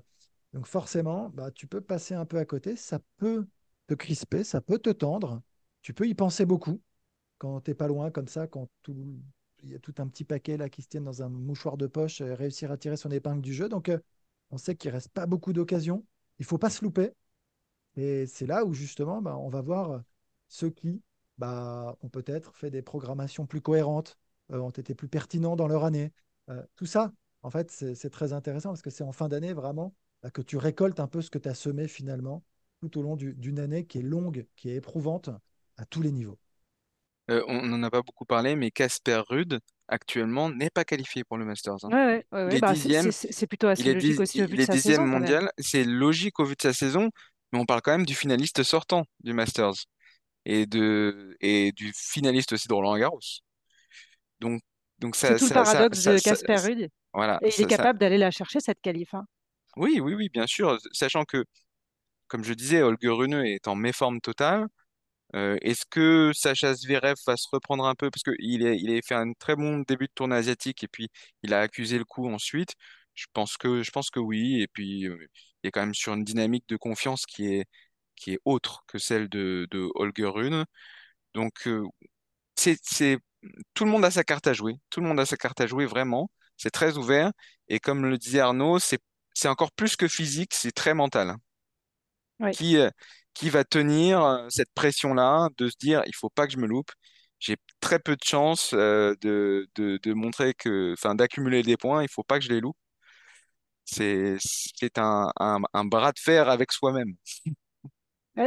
[0.54, 3.48] donc forcément, bah, tu peux passer un peu à côté, ça peut
[3.88, 5.42] te crisper, ça peut te tendre,
[5.82, 6.80] tu peux y penser beaucoup
[7.42, 8.96] quand tu n'es pas loin comme ça, quand tout,
[9.64, 11.88] il y a tout un petit paquet là qui se tiennent dans un mouchoir de
[11.88, 13.68] poche, et réussir à tirer son épingle du jeu.
[13.68, 13.98] Donc, euh,
[14.52, 16.06] on sait qu'il ne reste pas beaucoup d'occasions.
[16.38, 17.14] Il ne faut pas se louper.
[17.96, 20.04] Et c'est là où justement, bah, on va voir
[20.48, 21.02] ceux qui
[21.40, 24.20] bah, ont peut-être fait des programmations plus cohérentes,
[24.52, 26.14] euh, ont été plus pertinents dans leur année.
[26.50, 27.12] Euh, tout ça,
[27.44, 30.58] en fait, c'est très intéressant parce que c'est en fin d'année vraiment bah, que tu
[30.58, 32.44] récoltes un peu ce que tu as semé finalement
[32.82, 35.30] tout au long du- d'une année qui est longue, qui est éprouvante
[35.78, 36.38] à tous les niveaux.
[37.30, 41.38] Euh, on n'en a pas beaucoup parlé, mais Casper Ruud, actuellement, n'est pas qualifié pour
[41.38, 41.84] le Masters.
[41.86, 41.92] hein.
[41.92, 43.96] Ouais, ouais, ouais, Il ouais, est bah, c'est dixième, c'est- c'est plutôt il assez est,
[43.96, 45.36] logique dix- aussi au vu il de est sa dixième saison quand même.
[45.36, 45.52] mondial.
[45.60, 47.12] C'est logique au vu de sa saison,
[47.52, 49.74] mais on parle quand même du finaliste sortant du Masters
[50.46, 53.20] et, de, et du finaliste aussi de Roland Garros.
[54.40, 54.62] Donc,
[55.00, 56.90] donc C'est ça, tout le ça, ça, paradoxe ça- de ça- Casper Ruud.
[57.14, 59.14] voilà, Et il ça, est ça- capable d'aller la chercher, cette qualif.
[59.14, 59.26] hein.
[59.78, 61.46] oui, oui, oui, bien sûr, sachant que,
[62.28, 64.68] comme je disais, Holger Rune est en méforme totale.
[65.36, 68.10] Euh, est-ce que Sacha Zverev va se reprendre un peu?
[68.12, 71.10] Parce qu'il est, il a fait un très bon début de tournée asiatique et puis
[71.44, 72.74] il a accusé le coup ensuite.
[73.16, 74.62] Je pense que, je pense que oui.
[74.62, 75.18] Et puis euh,
[75.64, 77.66] il est quand même sur une dynamique de confiance qui est,
[78.16, 80.66] qui est autre que celle de, de Holger Rune.
[81.34, 81.86] Donc euh,
[82.56, 83.20] c'est, c'est,
[83.74, 84.76] tout le monde a sa carte à jouer.
[84.90, 86.32] Tout le monde a sa carte à jouer vraiment.
[86.58, 87.32] C'est très ouvert.
[87.70, 89.00] Et comme le disait Arnaud, c'est,
[89.34, 91.36] c'est encore plus que physique, c'est très mental
[92.40, 92.52] Oui.
[92.52, 92.90] qui, euh,
[93.34, 96.68] qui va tenir euh, cette pression-là de se dire il faut pas que je me
[96.68, 96.92] loupe.
[97.40, 102.04] J'ai très peu de chance euh, de, de, de montrer que, enfin, d'accumuler des points,
[102.04, 102.78] il faut pas que je les loupe.
[103.86, 104.38] C'est,
[104.98, 107.16] un, un, un bras de fer avec soi-même.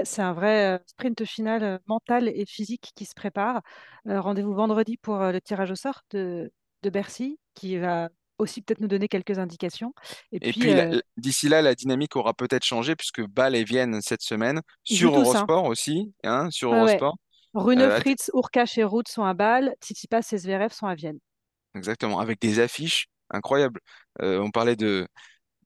[0.04, 3.62] C'est un vrai euh, sprint final mental et physique qui se prépare.
[4.06, 8.08] Rendez-vous vendredi pour le tirage au sort de, de Bercy, qui va
[8.38, 9.94] aussi peut-être nous donner quelques indications.
[10.32, 14.00] Et Et puis, euh, d'ici là, la dynamique aura peut-être changé puisque Bâle et Vienne
[14.02, 15.14] cette semaine ils sur.
[15.14, 15.18] Hein.
[15.18, 16.78] Eurosport aussi, hein, sur ouais.
[16.78, 17.16] Eurosport.
[17.54, 21.18] Rune, Euh, Fritz, Urkash et Ruud sont à Bâle, Tsitsipas et Zverev sont à Vienne.
[21.74, 23.80] exactement, avec des affiches incroyables.
[24.22, 25.06] Euh, on parlait de,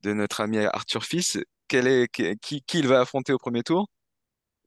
[0.03, 1.39] de notre ami Arthur Fils.
[1.69, 3.89] Quel est, qui, qui qui il va affronter au premier tour?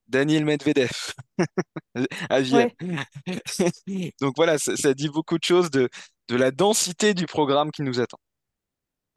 [0.08, 0.92] Daniel Medvedev
[2.30, 2.72] à Vienne.
[2.82, 3.06] Ouais,
[4.22, 5.90] Donc voilà, ça, ça dit beaucoup de choses de,
[6.32, 8.18] de la densité du programme qui nous attend.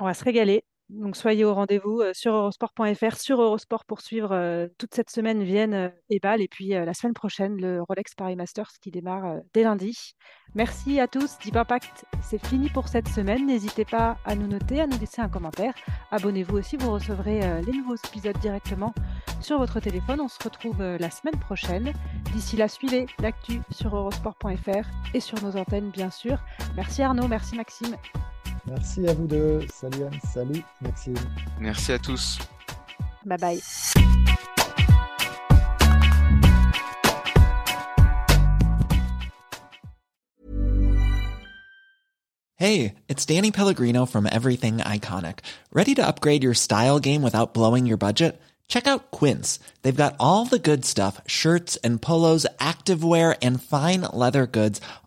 [0.01, 0.65] on va se régaler.
[0.91, 5.43] Donc soyez au rendez-vous euh, sur eurosport.fr, sur Eurosport pour suivre euh, toute cette semaine
[5.43, 6.43] Vienne euh, et Bâle.
[6.43, 10.15] Et puis la semaine prochaine, le Rolex Paris Masters qui démarre dès lundi.
[10.55, 11.39] Merci à tous.
[11.39, 13.47] Deep Impact, c'est fini pour cette semaine.
[13.47, 15.75] N'hésitez pas à nous noter, à nous laisser un commentaire.
[16.11, 18.95] Abonnez-vous aussi, vous recevrez les nouveaux épisodes directement
[19.41, 20.21] sur votre téléphone.
[20.21, 21.93] On se retrouve la semaine prochaine.
[22.33, 26.39] D'ici là, suivez l'actu sur eurosport.fr et sur nos antennes, bien sûr.
[26.77, 27.97] Merci Arnaud, merci Maxime.
[28.67, 29.67] Merci à vous deux.
[29.73, 31.15] Salut Anne, salut Maxime.
[31.61, 32.39] Merci à tous.
[33.25, 33.61] Bye bye.
[42.57, 45.41] Hey, it's Danny Pellegrino from Everything Iconic.
[45.73, 48.41] Ready to upgrade your style game without blowing your budget?
[48.69, 49.59] Check out Quince.
[49.83, 54.81] They've got all the good stuff shirts and polos, activewear, and fine leather goods,